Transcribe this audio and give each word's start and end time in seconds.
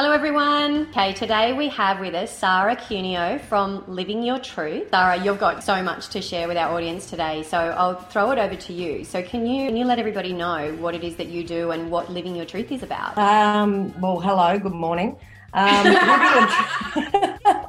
Hello, 0.00 0.12
everyone. 0.12 0.86
Okay, 0.90 1.12
today 1.12 1.52
we 1.54 1.66
have 1.70 1.98
with 1.98 2.14
us 2.14 2.30
Sara 2.30 2.76
Cuneo 2.76 3.36
from 3.48 3.82
Living 3.88 4.22
Your 4.22 4.38
Truth. 4.38 4.90
Sara, 4.90 5.16
you've 5.16 5.40
got 5.40 5.64
so 5.64 5.82
much 5.82 6.10
to 6.10 6.22
share 6.22 6.46
with 6.46 6.56
our 6.56 6.72
audience 6.72 7.10
today, 7.10 7.42
so 7.42 7.58
I'll 7.58 7.96
throw 7.96 8.30
it 8.30 8.38
over 8.38 8.54
to 8.54 8.72
you. 8.72 9.04
So, 9.04 9.24
can 9.24 9.44
you 9.44 9.66
can 9.66 9.76
you 9.76 9.84
let 9.84 9.98
everybody 9.98 10.32
know 10.32 10.72
what 10.78 10.94
it 10.94 11.02
is 11.02 11.16
that 11.16 11.26
you 11.26 11.42
do 11.42 11.72
and 11.72 11.90
what 11.90 12.12
Living 12.12 12.36
Your 12.36 12.44
Truth 12.44 12.70
is 12.70 12.84
about? 12.84 13.18
Um, 13.18 13.92
well, 14.00 14.20
hello, 14.20 14.56
good 14.60 14.70
morning. 14.70 15.16
Um, 15.52 15.84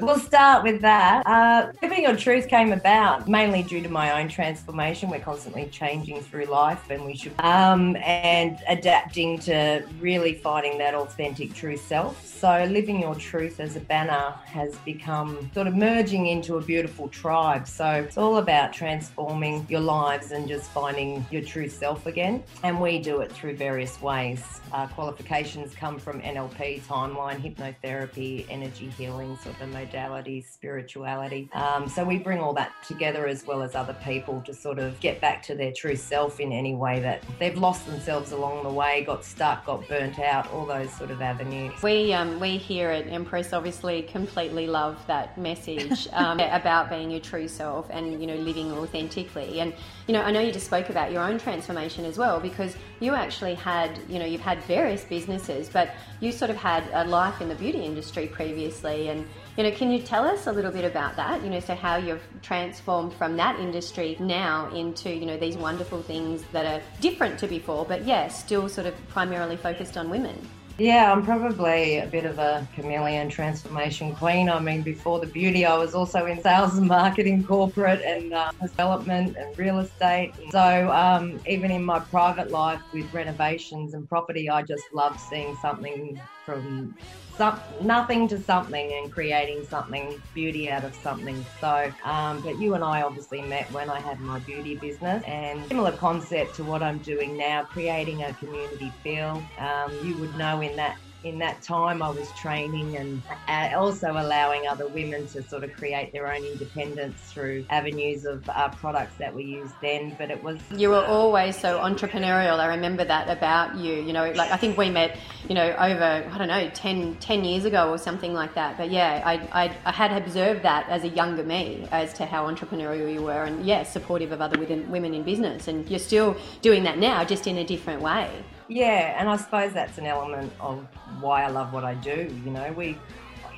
we'll 0.00 0.18
start 0.18 0.62
with 0.62 0.80
that. 0.82 1.26
Uh, 1.26 1.72
living 1.82 2.02
your 2.02 2.16
truth 2.16 2.48
came 2.48 2.72
about 2.72 3.28
mainly 3.28 3.62
due 3.62 3.82
to 3.82 3.88
my 3.88 4.20
own 4.20 4.28
transformation. 4.28 5.10
We're 5.10 5.20
constantly 5.20 5.66
changing 5.66 6.20
through 6.22 6.46
life, 6.46 6.90
and 6.90 7.04
we 7.04 7.16
should 7.16 7.38
um, 7.40 7.96
and 7.96 8.58
adapting 8.68 9.38
to 9.40 9.84
really 10.00 10.34
finding 10.34 10.78
that 10.78 10.94
authentic 10.94 11.54
true 11.54 11.76
self. 11.76 12.24
So, 12.24 12.64
living 12.70 13.00
your 13.00 13.14
truth 13.14 13.60
as 13.60 13.76
a 13.76 13.80
banner 13.80 14.32
has 14.44 14.76
become 14.78 15.50
sort 15.54 15.66
of 15.66 15.74
merging 15.74 16.26
into 16.26 16.56
a 16.56 16.60
beautiful 16.60 17.08
tribe. 17.08 17.66
So, 17.66 17.90
it's 17.90 18.16
all 18.16 18.38
about 18.38 18.72
transforming 18.72 19.66
your 19.68 19.80
lives 19.80 20.30
and 20.30 20.46
just 20.46 20.70
finding 20.70 21.26
your 21.30 21.42
true 21.42 21.68
self 21.68 22.06
again. 22.06 22.42
And 22.62 22.80
we 22.80 22.98
do 22.98 23.20
it 23.20 23.32
through 23.32 23.56
various 23.56 24.00
ways. 24.00 24.44
Our 24.72 24.86
qualifications 24.88 25.74
come 25.74 25.98
from 25.98 26.20
NLP, 26.20 26.82
timeline, 26.82 27.40
hypnotherapy, 27.40 28.46
energy 28.48 28.90
healing, 28.90 29.36
sort 29.38 29.60
of 29.60 29.62
modalities, 29.88 30.46
spirituality. 30.52 31.48
Um, 31.52 31.88
so, 31.88 32.04
we 32.04 32.18
bring 32.18 32.38
all 32.38 32.52
that 32.54 32.72
together 32.86 33.26
as 33.26 33.46
well 33.46 33.62
as 33.62 33.74
other 33.74 33.96
people 34.04 34.42
to 34.46 34.54
sort 34.54 34.78
of 34.78 34.98
get 35.00 35.20
back 35.20 35.42
to 35.44 35.54
their 35.54 35.72
true 35.72 35.96
self 35.96 36.40
in 36.40 36.52
any 36.52 36.74
way 36.74 37.00
that 37.00 37.22
they've 37.38 37.56
lost 37.56 37.86
themselves 37.86 38.32
along 38.32 38.62
the 38.62 38.72
way, 38.72 39.04
got 39.04 39.24
stuck, 39.24 39.66
got 39.66 39.86
burnt 39.88 40.18
out, 40.18 40.50
all 40.52 40.66
those 40.66 40.92
sort 40.92 41.10
of 41.10 41.22
avenues. 41.22 41.72
We 41.82 42.12
um, 42.12 42.40
we 42.40 42.56
here 42.56 42.90
at 42.90 43.06
Empress 43.06 43.52
obviously 43.52 44.02
completely 44.02 44.66
love 44.66 44.98
that 45.06 45.38
message 45.38 46.08
um, 46.12 46.40
about 46.60 46.90
being 46.90 47.10
your 47.10 47.20
true 47.20 47.48
self 47.48 47.86
and 47.90 48.20
you 48.20 48.26
know 48.26 48.36
living 48.36 48.72
authentically. 48.72 49.60
And 49.60 49.72
you 50.06 50.14
know, 50.14 50.22
I 50.22 50.30
know 50.30 50.40
you 50.40 50.52
just 50.52 50.66
spoke 50.66 50.90
about 50.90 51.12
your 51.12 51.22
own 51.22 51.38
transformation 51.38 52.04
as 52.04 52.18
well 52.18 52.40
because 52.40 52.76
you 53.00 53.14
actually 53.14 53.54
had 53.54 53.98
you 54.08 54.18
know 54.18 54.24
you've 54.24 54.40
had 54.40 54.62
various 54.64 55.04
businesses, 55.04 55.68
but 55.68 55.90
you 56.20 56.32
sort 56.32 56.50
of 56.50 56.56
had 56.56 56.84
a 56.92 57.04
life 57.04 57.40
in 57.40 57.48
the 57.48 57.54
beauty 57.54 57.84
industry 57.84 58.26
previously 58.26 59.08
and. 59.08 59.26
You 59.58 59.64
know, 59.64 59.72
can 59.72 59.90
you 59.90 60.00
tell 60.00 60.24
us 60.24 60.46
a 60.46 60.52
little 60.52 60.70
bit 60.70 60.84
about 60.84 61.16
that? 61.16 61.42
You 61.42 61.50
know, 61.50 61.58
so 61.58 61.74
how 61.74 61.96
you've 61.96 62.22
transformed 62.42 63.12
from 63.12 63.36
that 63.38 63.58
industry 63.58 64.16
now 64.20 64.72
into, 64.72 65.12
you 65.12 65.26
know, 65.26 65.36
these 65.36 65.56
wonderful 65.56 66.00
things 66.00 66.44
that 66.52 66.64
are 66.64 66.80
different 67.00 67.40
to 67.40 67.48
before, 67.48 67.84
but 67.84 68.04
yeah, 68.04 68.28
still 68.28 68.68
sort 68.68 68.86
of 68.86 68.94
primarily 69.08 69.56
focused 69.56 69.96
on 69.96 70.10
women. 70.10 70.38
Yeah, 70.78 71.10
I'm 71.10 71.24
probably 71.24 71.98
a 71.98 72.06
bit 72.06 72.24
of 72.24 72.38
a 72.38 72.68
chameleon 72.76 73.28
transformation 73.30 74.14
queen. 74.14 74.48
I 74.48 74.60
mean, 74.60 74.82
before 74.82 75.18
the 75.18 75.26
beauty, 75.26 75.66
I 75.66 75.76
was 75.76 75.92
also 75.92 76.26
in 76.26 76.40
sales 76.40 76.78
and 76.78 76.86
marketing, 76.86 77.42
corporate 77.42 78.00
and 78.02 78.32
uh, 78.32 78.52
development 78.62 79.36
and 79.36 79.58
real 79.58 79.80
estate. 79.80 80.34
So, 80.52 80.88
um, 80.92 81.40
even 81.48 81.72
in 81.72 81.82
my 81.82 81.98
private 81.98 82.52
life 82.52 82.80
with 82.92 83.12
renovations 83.12 83.94
and 83.94 84.08
property, 84.08 84.48
I 84.48 84.62
just 84.62 84.84
love 84.92 85.18
seeing 85.18 85.56
something 85.60 86.20
from 86.46 86.94
some, 87.38 87.60
nothing 87.80 88.28
to 88.28 88.38
something 88.38 88.92
and 88.92 89.12
creating 89.12 89.64
something, 89.64 90.20
beauty 90.34 90.70
out 90.70 90.84
of 90.84 90.94
something. 90.96 91.46
So, 91.60 91.90
um, 92.04 92.40
but 92.42 92.58
you 92.60 92.74
and 92.74 92.84
I 92.84 93.02
obviously 93.02 93.40
met 93.42 93.70
when 93.72 93.88
I 93.88 94.00
had 94.00 94.20
my 94.20 94.40
beauty 94.40 94.74
business, 94.74 95.22
and 95.24 95.64
similar 95.68 95.92
concept 95.92 96.56
to 96.56 96.64
what 96.64 96.82
I'm 96.82 96.98
doing 96.98 97.36
now, 97.38 97.62
creating 97.62 98.24
a 98.24 98.34
community 98.34 98.92
feel. 99.02 99.42
Um, 99.58 99.92
you 100.02 100.16
would 100.18 100.36
know 100.36 100.60
in 100.60 100.76
that 100.76 100.98
in 101.24 101.38
that 101.38 101.60
time 101.62 102.02
I 102.02 102.10
was 102.10 102.30
training 102.32 102.96
and 102.96 103.22
uh, 103.48 103.70
also 103.76 104.12
allowing 104.12 104.66
other 104.66 104.86
women 104.86 105.26
to 105.28 105.42
sort 105.42 105.64
of 105.64 105.72
create 105.74 106.12
their 106.12 106.32
own 106.32 106.44
independence 106.44 107.20
through 107.32 107.64
avenues 107.70 108.24
of 108.24 108.48
uh, 108.48 108.68
products 108.68 109.16
that 109.18 109.34
we 109.34 109.44
used 109.44 109.74
then. 109.82 110.14
But 110.16 110.30
it 110.30 110.42
was. 110.42 110.58
You 110.74 110.90
were 110.90 111.04
always 111.04 111.58
so 111.58 111.78
entrepreneurial. 111.80 112.58
I 112.58 112.66
remember 112.66 113.04
that 113.04 113.28
about 113.28 113.76
you. 113.76 113.94
You 113.94 114.12
know, 114.12 114.30
like 114.32 114.50
I 114.50 114.56
think 114.56 114.78
we 114.78 114.90
met, 114.90 115.18
you 115.48 115.54
know, 115.54 115.70
over, 115.70 116.28
I 116.30 116.38
don't 116.38 116.48
know, 116.48 116.70
10, 116.70 117.16
10 117.16 117.44
years 117.44 117.64
ago 117.64 117.90
or 117.90 117.98
something 117.98 118.32
like 118.32 118.54
that. 118.54 118.76
But 118.76 118.90
yeah, 118.90 119.22
I, 119.24 119.64
I, 119.64 119.76
I 119.84 119.92
had 119.92 120.12
observed 120.22 120.62
that 120.62 120.88
as 120.88 121.04
a 121.04 121.08
younger 121.08 121.42
me 121.42 121.86
as 121.90 122.12
to 122.14 122.26
how 122.26 122.46
entrepreneurial 122.46 123.12
you 123.12 123.22
were 123.22 123.44
and, 123.44 123.64
yeah, 123.66 123.82
supportive 123.82 124.32
of 124.32 124.40
other 124.40 124.58
women 124.58 125.14
in 125.14 125.22
business. 125.22 125.68
And 125.68 125.88
you're 125.88 125.98
still 125.98 126.36
doing 126.62 126.84
that 126.84 126.98
now, 126.98 127.24
just 127.24 127.46
in 127.46 127.58
a 127.58 127.64
different 127.64 128.02
way. 128.02 128.30
Yeah, 128.68 129.18
and 129.18 129.28
I 129.28 129.36
suppose 129.36 129.72
that's 129.72 129.96
an 129.98 130.06
element 130.06 130.52
of 130.60 130.86
why 131.20 131.44
I 131.44 131.48
love 131.48 131.72
what 131.72 131.84
I 131.84 131.94
do. 131.94 132.28
You 132.44 132.50
know, 132.50 132.72
we, 132.72 132.98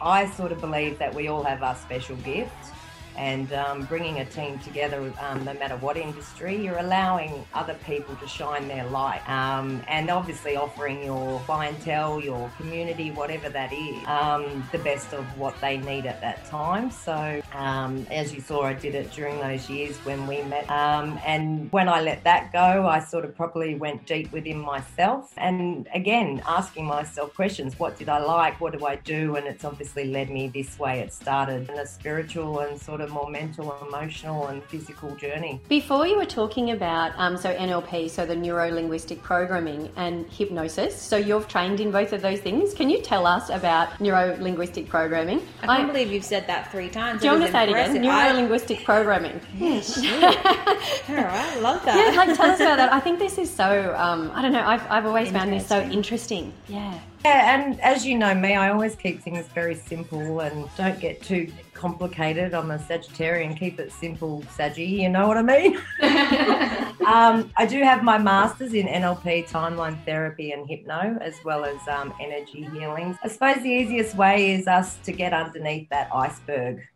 I 0.01 0.31
sort 0.31 0.53
of 0.53 0.61
believe 0.61 0.99
that 0.99 1.13
we 1.13 1.29
all 1.29 1.43
have 1.43 1.63
our 1.63 1.75
special 1.75 2.17
gifts 2.17 2.71
and 3.21 3.53
um, 3.53 3.85
bringing 3.85 4.21
a 4.21 4.25
team 4.25 4.59
together, 4.61 5.13
um, 5.21 5.45
no 5.45 5.53
matter 5.53 5.77
what 5.77 5.99
industry, 5.99 6.57
you're 6.57 6.79
allowing 6.79 7.45
other 7.53 7.75
people 7.85 8.17
to 8.17 8.27
shine 8.27 8.67
their 8.67 8.87
light, 8.87 9.21
um, 9.29 9.83
and 9.89 10.09
obviously 10.09 10.57
offering 10.57 11.05
your 11.05 11.39
clientele, 11.41 12.19
your 12.19 12.51
community, 12.57 13.11
whatever 13.11 13.51
that 13.51 13.75
is, 13.75 13.97
um, 14.07 14.67
the 14.73 14.79
best 14.79 15.13
of 15.13 15.25
what 15.39 15.55
they 15.61 15.77
need 15.77 16.07
at 16.07 16.19
that 16.23 16.47
time. 16.47 16.91
So, 16.91 17.43
um, 17.53 18.07
as 18.11 18.33
you 18.33 18.41
saw, 18.41 18.63
I 18.63 18.73
did 18.73 18.95
it 18.95 19.13
during 19.13 19.39
those 19.39 19.69
years 19.69 19.99
when 19.99 20.27
we 20.27 20.41
met, 20.45 20.69
um, 20.71 21.21
and 21.27 21.71
when 21.73 21.91
I 21.91 22.01
let 22.01 22.25
that 22.25 22.51
go, 22.55 22.87
I 22.87 23.01
sort 23.01 23.27
of 23.27 23.37
probably 23.37 23.75
went 23.75 24.07
deep 24.07 24.33
within 24.33 24.59
myself, 24.59 25.35
and 25.37 25.87
again 25.93 26.43
asking 26.47 26.87
myself 26.87 27.35
questions: 27.35 27.79
What 27.79 27.99
did 27.99 28.09
I 28.09 28.19
like? 28.19 28.63
What 28.63 28.73
do 28.79 28.87
I 28.87 28.97
do? 28.97 29.37
And 29.37 29.47
it's 29.47 29.67
obviously 29.67 30.05
led 30.05 30.31
me 30.31 30.49
this 30.49 30.79
way. 30.79 31.01
It 31.01 31.13
started 31.13 31.69
in 31.69 31.79
a 31.79 31.87
spiritual 31.87 32.61
and 32.61 32.81
sort 32.81 33.03
of 33.03 33.10
more 33.11 33.29
mental, 33.29 33.77
emotional, 33.87 34.47
and 34.47 34.63
physical 34.65 35.15
journey. 35.17 35.61
Before 35.69 36.07
you 36.07 36.17
were 36.17 36.27
talking 36.27 36.71
about 36.71 37.13
um, 37.17 37.37
so 37.37 37.55
NLP, 37.55 38.11
so 38.11 38.25
the 38.25 38.37
neuro 38.37 38.71
linguistic 38.71 39.23
programming 39.23 39.91
and 39.97 40.27
hypnosis. 40.31 41.01
So 41.01 41.17
you've 41.17 41.49
trained 41.49 41.81
in 41.81 41.91
both 41.91 42.13
of 42.13 42.23
those 42.23 42.41
things. 42.41 42.75
Can 42.75 42.89
you 42.89 43.03
tell 43.03 43.27
us 43.27 43.51
about 43.51 44.01
neuro 44.01 44.37
linguistic 44.41 44.89
programming? 44.89 45.41
I 45.63 45.67
can't 45.67 45.91
I, 45.91 45.93
believe 45.93 46.13
you've 46.13 46.25
said 46.25 46.47
that 46.47 46.71
three 46.71 46.89
times. 46.89 47.21
Do 47.21 47.27
you 47.27 47.33
want 47.33 47.47
to 47.47 47.53
say 47.53 47.65
it 47.65 47.69
again? 47.71 48.01
Neuro 48.01 48.33
linguistic 48.35 48.85
programming. 48.85 49.41
Yes. 49.61 49.99
All 51.09 51.15
right, 51.17 51.61
love 51.61 51.85
that. 51.85 51.97
Yeah, 51.97 52.17
like 52.17 52.35
tell 52.37 52.51
us 52.51 52.61
about 52.61 52.77
that. 52.77 52.93
I 52.93 53.01
think 53.01 53.19
this 53.19 53.37
is 53.37 53.51
so. 53.51 53.95
Um, 53.97 54.31
I 54.35 54.41
don't 54.41 54.53
know. 54.53 54.67
I've 54.67 54.83
I've 54.91 55.07
always 55.07 55.31
found 55.31 55.53
this 55.53 55.67
so 55.67 55.83
interesting. 55.83 56.53
Yeah. 56.67 56.99
Yeah, 57.25 57.55
and 57.55 57.81
as 57.81 58.07
you 58.07 58.19
know 58.19 58.35
me, 58.35 58.55
I 58.55 58.71
always 58.71 58.95
keep 58.95 59.23
things 59.23 59.47
very 59.49 59.75
simple 59.75 60.41
and 60.41 60.69
don't 60.77 60.99
get 60.99 61.23
too 61.23 61.53
complicated. 61.81 62.53
I'm 62.53 62.71
a 62.71 62.79
Sagittarian, 62.79 63.59
keep 63.59 63.81
it 63.81 63.91
simple, 63.91 64.45
Saggy, 64.55 64.85
you 64.85 65.09
know 65.09 65.27
what 65.27 65.39
I 65.39 65.43
mean? 65.43 65.77
um, 67.07 67.51
I 67.57 67.67
do 67.67 67.83
have 67.83 68.05
my 68.05 68.19
master's 68.19 68.75
in 68.75 68.87
NLP, 68.87 69.49
timeline 69.49 70.05
therapy, 70.05 70.53
and 70.53 70.69
hypno, 70.69 71.19
as 71.23 71.35
well 71.43 71.65
as 71.65 71.81
um, 71.89 72.13
energy 72.21 72.69
healing. 72.75 73.19
I 73.25 73.29
suppose 73.29 73.63
the 73.63 73.71
easiest 73.71 74.15
way 74.15 74.53
is 74.53 74.67
us 74.67 74.97
to 75.05 75.13
get 75.13 75.33
underneath 75.33 75.89
that 75.89 76.15
iceberg. 76.15 76.87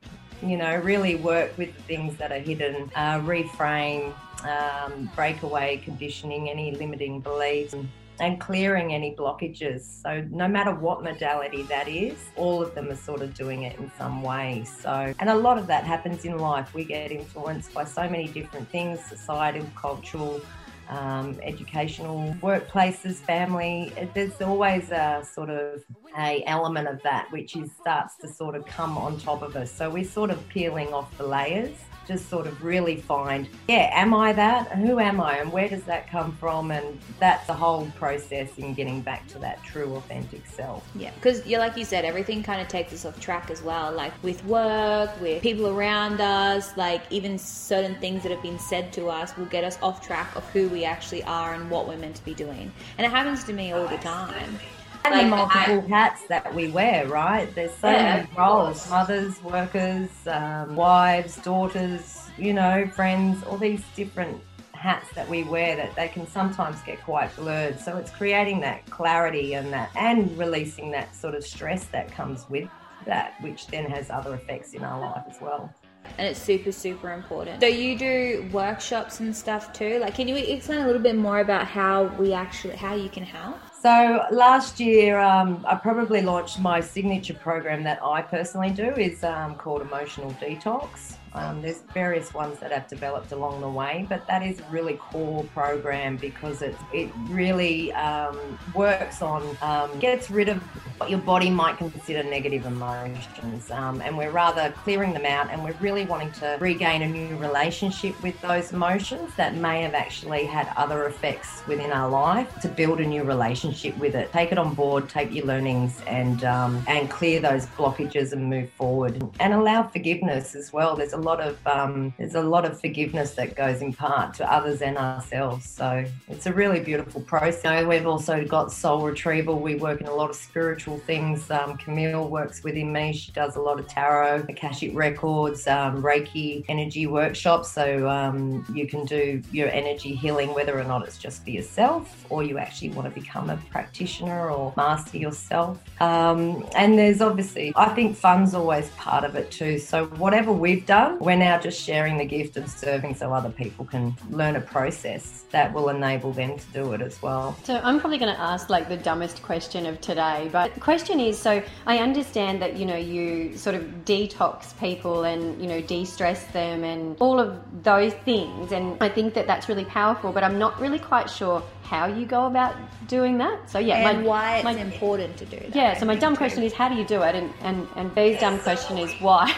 You 0.42 0.58
know, 0.58 0.76
really 0.76 1.14
work 1.14 1.56
with 1.56 1.74
the 1.74 1.82
things 1.84 2.18
that 2.18 2.30
are 2.30 2.38
hidden, 2.38 2.90
uh, 2.94 3.20
reframe, 3.20 4.12
um, 4.44 5.10
break 5.16 5.42
away 5.42 5.80
conditioning, 5.82 6.50
any 6.50 6.76
limiting 6.76 7.20
beliefs 7.20 7.74
and 8.20 8.40
clearing 8.40 8.94
any 8.94 9.14
blockages. 9.14 9.80
So, 10.02 10.26
no 10.30 10.46
matter 10.46 10.74
what 10.74 11.02
modality 11.02 11.62
that 11.64 11.88
is, 11.88 12.16
all 12.36 12.62
of 12.62 12.74
them 12.74 12.90
are 12.90 12.96
sort 12.96 13.22
of 13.22 13.34
doing 13.34 13.64
it 13.64 13.78
in 13.78 13.90
some 13.98 14.22
way. 14.22 14.64
So, 14.64 15.12
and 15.18 15.28
a 15.28 15.34
lot 15.34 15.58
of 15.58 15.66
that 15.66 15.84
happens 15.84 16.24
in 16.24 16.38
life. 16.38 16.74
We 16.74 16.84
get 16.84 17.10
influenced 17.10 17.74
by 17.74 17.84
so 17.84 18.08
many 18.08 18.28
different 18.28 18.68
things 18.68 19.04
societal, 19.04 19.66
cultural. 19.76 20.40
Um, 20.86 21.40
educational 21.42 22.34
workplaces 22.42 23.14
family 23.14 23.90
there's 24.12 24.38
always 24.42 24.90
a 24.90 25.24
sort 25.24 25.48
of 25.48 25.82
a 26.18 26.44
element 26.44 26.88
of 26.88 27.02
that 27.04 27.32
which 27.32 27.56
is 27.56 27.72
starts 27.72 28.18
to 28.18 28.28
sort 28.28 28.54
of 28.54 28.66
come 28.66 28.98
on 28.98 29.18
top 29.18 29.40
of 29.40 29.56
us 29.56 29.72
so 29.72 29.88
we're 29.88 30.04
sort 30.04 30.28
of 30.28 30.46
peeling 30.50 30.92
off 30.92 31.16
the 31.16 31.26
layers 31.26 31.74
just 32.06 32.28
sort 32.28 32.46
of 32.46 32.62
really 32.62 32.96
find, 32.96 33.48
yeah, 33.68 33.90
am 33.92 34.14
I 34.14 34.32
that? 34.32 34.72
Who 34.72 34.98
am 34.98 35.20
I? 35.20 35.38
And 35.38 35.52
where 35.52 35.68
does 35.68 35.82
that 35.84 36.10
come 36.10 36.32
from? 36.32 36.70
And 36.70 36.98
that's 37.18 37.46
the 37.46 37.54
whole 37.54 37.90
process 37.96 38.50
in 38.58 38.74
getting 38.74 39.00
back 39.00 39.26
to 39.28 39.38
that 39.38 39.62
true, 39.62 39.94
authentic 39.96 40.46
self. 40.46 40.88
Yeah, 40.94 41.10
because 41.14 41.46
you 41.46 41.58
like 41.58 41.76
you 41.76 41.84
said, 41.84 42.04
everything 42.04 42.42
kind 42.42 42.60
of 42.60 42.68
takes 42.68 42.92
us 42.92 43.04
off 43.04 43.18
track 43.20 43.50
as 43.50 43.62
well. 43.62 43.92
Like 43.92 44.12
with 44.22 44.44
work, 44.44 45.10
with 45.20 45.42
people 45.42 45.68
around 45.68 46.20
us, 46.20 46.76
like 46.76 47.02
even 47.10 47.38
certain 47.38 47.94
things 47.96 48.22
that 48.22 48.32
have 48.32 48.42
been 48.42 48.58
said 48.58 48.92
to 48.94 49.08
us 49.08 49.36
will 49.36 49.46
get 49.46 49.64
us 49.64 49.78
off 49.82 50.04
track 50.04 50.34
of 50.36 50.44
who 50.50 50.68
we 50.68 50.84
actually 50.84 51.22
are 51.24 51.54
and 51.54 51.70
what 51.70 51.88
we're 51.88 51.96
meant 51.96 52.16
to 52.16 52.24
be 52.24 52.34
doing. 52.34 52.72
And 52.98 53.06
it 53.06 53.10
happens 53.10 53.44
to 53.44 53.52
me 53.52 53.72
all 53.72 53.86
the 53.86 53.98
time 53.98 54.58
and 55.04 55.14
like, 55.14 55.22
the 55.22 55.28
multiple 55.28 55.84
I, 55.84 55.88
hats 55.88 56.22
that 56.28 56.54
we 56.54 56.68
wear, 56.70 57.06
right? 57.06 57.52
There's 57.54 57.74
so 57.74 57.90
yeah, 57.90 58.16
many 58.16 58.28
roles. 58.36 58.88
mothers, 58.88 59.42
workers, 59.42 60.08
um, 60.26 60.76
wives, 60.76 61.36
daughters, 61.36 62.28
you 62.38 62.54
know, 62.54 62.86
friends, 62.94 63.42
all 63.44 63.58
these 63.58 63.82
different 63.94 64.40
hats 64.72 65.08
that 65.14 65.28
we 65.28 65.44
wear 65.44 65.76
that 65.76 65.94
they 65.94 66.08
can 66.08 66.26
sometimes 66.26 66.80
get 66.82 67.02
quite 67.02 67.34
blurred. 67.36 67.80
So 67.80 67.96
it's 67.96 68.10
creating 68.10 68.60
that 68.60 68.84
clarity 68.90 69.54
and 69.54 69.72
that 69.72 69.90
and 69.96 70.36
releasing 70.36 70.90
that 70.90 71.14
sort 71.14 71.34
of 71.34 71.44
stress 71.44 71.86
that 71.86 72.10
comes 72.12 72.48
with 72.50 72.68
that, 73.06 73.34
which 73.40 73.66
then 73.68 73.86
has 73.86 74.10
other 74.10 74.34
effects 74.34 74.74
in 74.74 74.82
our 74.84 75.00
life 75.00 75.24
as 75.28 75.40
well. 75.40 75.72
And 76.18 76.26
it's 76.28 76.40
super 76.40 76.70
super 76.70 77.12
important. 77.12 77.62
So 77.62 77.66
you 77.66 77.96
do 77.96 78.46
workshops 78.52 79.20
and 79.20 79.34
stuff 79.34 79.72
too? 79.72 80.00
Like 80.00 80.14
can 80.14 80.28
you 80.28 80.36
explain 80.36 80.80
a 80.80 80.86
little 80.86 81.00
bit 81.00 81.16
more 81.16 81.40
about 81.40 81.66
how 81.66 82.04
we 82.18 82.34
actually 82.34 82.76
how 82.76 82.94
you 82.94 83.08
can 83.08 83.24
help 83.24 83.56
so 83.84 84.24
last 84.30 84.80
year, 84.80 85.18
um, 85.18 85.62
I 85.68 85.74
probably 85.74 86.22
launched 86.22 86.58
my 86.58 86.80
signature 86.80 87.34
program 87.34 87.84
that 87.84 88.02
I 88.02 88.22
personally 88.22 88.70
do 88.70 88.88
is 88.94 89.22
um, 89.22 89.56
called 89.56 89.82
Emotional 89.82 90.30
Detox. 90.40 91.16
Um, 91.34 91.62
there's 91.62 91.80
various 91.92 92.32
ones 92.32 92.60
that 92.60 92.70
have 92.70 92.88
developed 92.88 93.32
along 93.32 93.60
the 93.60 93.68
way, 93.68 94.06
but 94.08 94.26
that 94.28 94.42
is 94.42 94.60
a 94.60 94.64
really 94.70 94.94
core 94.94 95.44
program 95.52 96.16
because 96.16 96.62
it 96.62 96.76
it 96.92 97.10
really 97.28 97.92
um, 97.92 98.58
works 98.74 99.20
on 99.22 99.56
um, 99.62 99.98
gets 99.98 100.30
rid 100.30 100.48
of 100.48 100.62
what 100.98 101.10
your 101.10 101.18
body 101.18 101.50
might 101.50 101.76
consider 101.76 102.22
negative 102.22 102.66
emotions, 102.66 103.70
um, 103.72 104.00
and 104.00 104.16
we're 104.16 104.30
rather 104.30 104.72
clearing 104.82 105.12
them 105.12 105.26
out, 105.26 105.50
and 105.50 105.62
we're 105.64 105.76
really 105.80 106.04
wanting 106.06 106.30
to 106.32 106.56
regain 106.60 107.02
a 107.02 107.08
new 107.08 107.36
relationship 107.36 108.20
with 108.22 108.40
those 108.40 108.72
emotions 108.72 109.34
that 109.36 109.56
may 109.56 109.82
have 109.82 109.94
actually 109.94 110.44
had 110.44 110.72
other 110.76 111.06
effects 111.06 111.62
within 111.66 111.90
our 111.90 112.08
life 112.08 112.60
to 112.60 112.68
build 112.68 113.00
a 113.00 113.04
new 113.04 113.24
relationship 113.24 113.96
with 113.98 114.14
it. 114.14 114.30
Take 114.32 114.52
it 114.52 114.58
on 114.58 114.72
board, 114.74 115.08
take 115.08 115.32
your 115.32 115.46
learnings, 115.46 116.00
and 116.06 116.44
um, 116.44 116.82
and 116.86 117.10
clear 117.10 117.40
those 117.40 117.66
blockages 117.66 118.32
and 118.32 118.48
move 118.48 118.70
forward, 118.70 119.20
and 119.40 119.52
allow 119.52 119.82
forgiveness 119.82 120.54
as 120.54 120.72
well. 120.72 120.94
There's 120.94 121.12
a 121.12 121.23
lot 121.24 121.40
of 121.40 121.58
um, 121.66 122.12
there's 122.18 122.34
a 122.34 122.42
lot 122.42 122.64
of 122.64 122.80
forgiveness 122.80 123.32
that 123.32 123.56
goes 123.56 123.80
in 123.82 123.92
part 123.92 124.34
to 124.34 124.52
others 124.52 124.82
and 124.82 124.96
ourselves. 124.96 125.68
So 125.68 126.04
it's 126.28 126.46
a 126.46 126.52
really 126.52 126.80
beautiful 126.80 127.22
process. 127.22 127.86
We've 127.86 128.06
also 128.06 128.44
got 128.44 128.72
soul 128.72 129.02
retrieval. 129.02 129.58
We 129.58 129.74
work 129.76 130.00
in 130.00 130.06
a 130.06 130.14
lot 130.14 130.30
of 130.30 130.36
spiritual 130.36 130.98
things. 130.98 131.50
Um, 131.50 131.76
Camille 131.76 132.28
works 132.28 132.62
within 132.62 132.92
me. 132.92 133.12
She 133.12 133.32
does 133.32 133.56
a 133.56 133.60
lot 133.60 133.80
of 133.80 133.88
tarot, 133.88 134.44
Akashic 134.48 134.94
records, 134.94 135.66
um, 135.66 136.02
Reiki 136.02 136.64
energy 136.68 137.06
workshops. 137.06 137.70
So 137.72 138.08
um, 138.08 138.64
you 138.72 138.86
can 138.86 139.04
do 139.04 139.42
your 139.50 139.68
energy 139.70 140.14
healing, 140.14 140.54
whether 140.54 140.78
or 140.78 140.84
not 140.84 141.06
it's 141.06 141.18
just 141.18 141.42
for 141.44 141.50
yourself 141.50 142.26
or 142.30 142.42
you 142.42 142.58
actually 142.58 142.90
want 142.90 143.12
to 143.12 143.20
become 143.20 143.50
a 143.50 143.56
practitioner 143.70 144.50
or 144.50 144.72
master 144.76 145.18
yourself. 145.18 145.78
Um, 146.00 146.66
and 146.74 146.98
there's 146.98 147.20
obviously, 147.20 147.72
I 147.76 147.88
think 147.90 148.16
fun's 148.16 148.54
always 148.54 148.88
part 148.90 149.24
of 149.24 149.34
it 149.36 149.50
too. 149.50 149.78
So 149.78 150.06
whatever 150.06 150.52
we've 150.52 150.84
done 150.86 151.13
we're 151.20 151.36
now 151.36 151.58
just 151.58 151.80
sharing 151.80 152.18
the 152.18 152.24
gift 152.24 152.56
of 152.56 152.68
serving 152.68 153.14
so 153.14 153.32
other 153.32 153.50
people 153.50 153.84
can 153.84 154.16
learn 154.30 154.56
a 154.56 154.60
process 154.60 155.44
that 155.50 155.72
will 155.72 155.88
enable 155.88 156.32
them 156.32 156.58
to 156.58 156.66
do 156.72 156.92
it 156.92 157.00
as 157.00 157.20
well. 157.22 157.56
So 157.64 157.80
I'm 157.82 158.00
probably 158.00 158.18
going 158.18 158.34
to 158.34 158.40
ask 158.40 158.70
like 158.70 158.88
the 158.88 158.96
dumbest 158.96 159.42
question 159.42 159.86
of 159.86 160.00
today, 160.00 160.48
but 160.52 160.74
the 160.74 160.80
question 160.80 161.20
is 161.20 161.38
so 161.38 161.62
I 161.86 161.98
understand 161.98 162.62
that 162.62 162.76
you 162.76 162.86
know 162.86 162.96
you 162.96 163.56
sort 163.56 163.76
of 163.76 163.82
detox 164.04 164.78
people 164.78 165.24
and 165.24 165.60
you 165.60 165.68
know 165.68 165.80
de-stress 165.80 166.44
them 166.46 166.84
and 166.84 167.16
all 167.20 167.38
of 167.38 167.58
those 167.82 168.14
things 168.24 168.72
and 168.72 168.96
I 169.00 169.08
think 169.08 169.34
that 169.34 169.46
that's 169.46 169.68
really 169.68 169.84
powerful, 169.84 170.32
but 170.32 170.44
I'm 170.44 170.58
not 170.58 170.80
really 170.80 170.98
quite 170.98 171.30
sure 171.30 171.62
how 171.82 172.06
you 172.06 172.26
go 172.26 172.46
about 172.46 172.74
doing 173.06 173.38
that. 173.38 173.70
So 173.70 173.78
yeah, 173.78 174.08
and 174.08 174.22
my, 174.22 174.26
why 174.26 174.56
it's 174.56 174.64
my, 174.64 174.72
important 174.72 175.36
to 175.38 175.44
do 175.44 175.58
that. 175.58 175.74
Yeah, 175.74 175.98
so 175.98 176.06
my 176.06 176.16
dumb 176.16 176.36
question 176.36 176.62
is 176.62 176.72
how 176.72 176.88
do 176.88 176.94
you 176.94 177.04
do 177.04 177.22
it, 177.22 177.34
and 177.34 177.52
and 177.60 177.86
and 177.96 178.14
B's 178.14 178.40
dumb 178.40 178.58
question 178.58 178.98
is 178.98 179.12
why. 179.20 179.54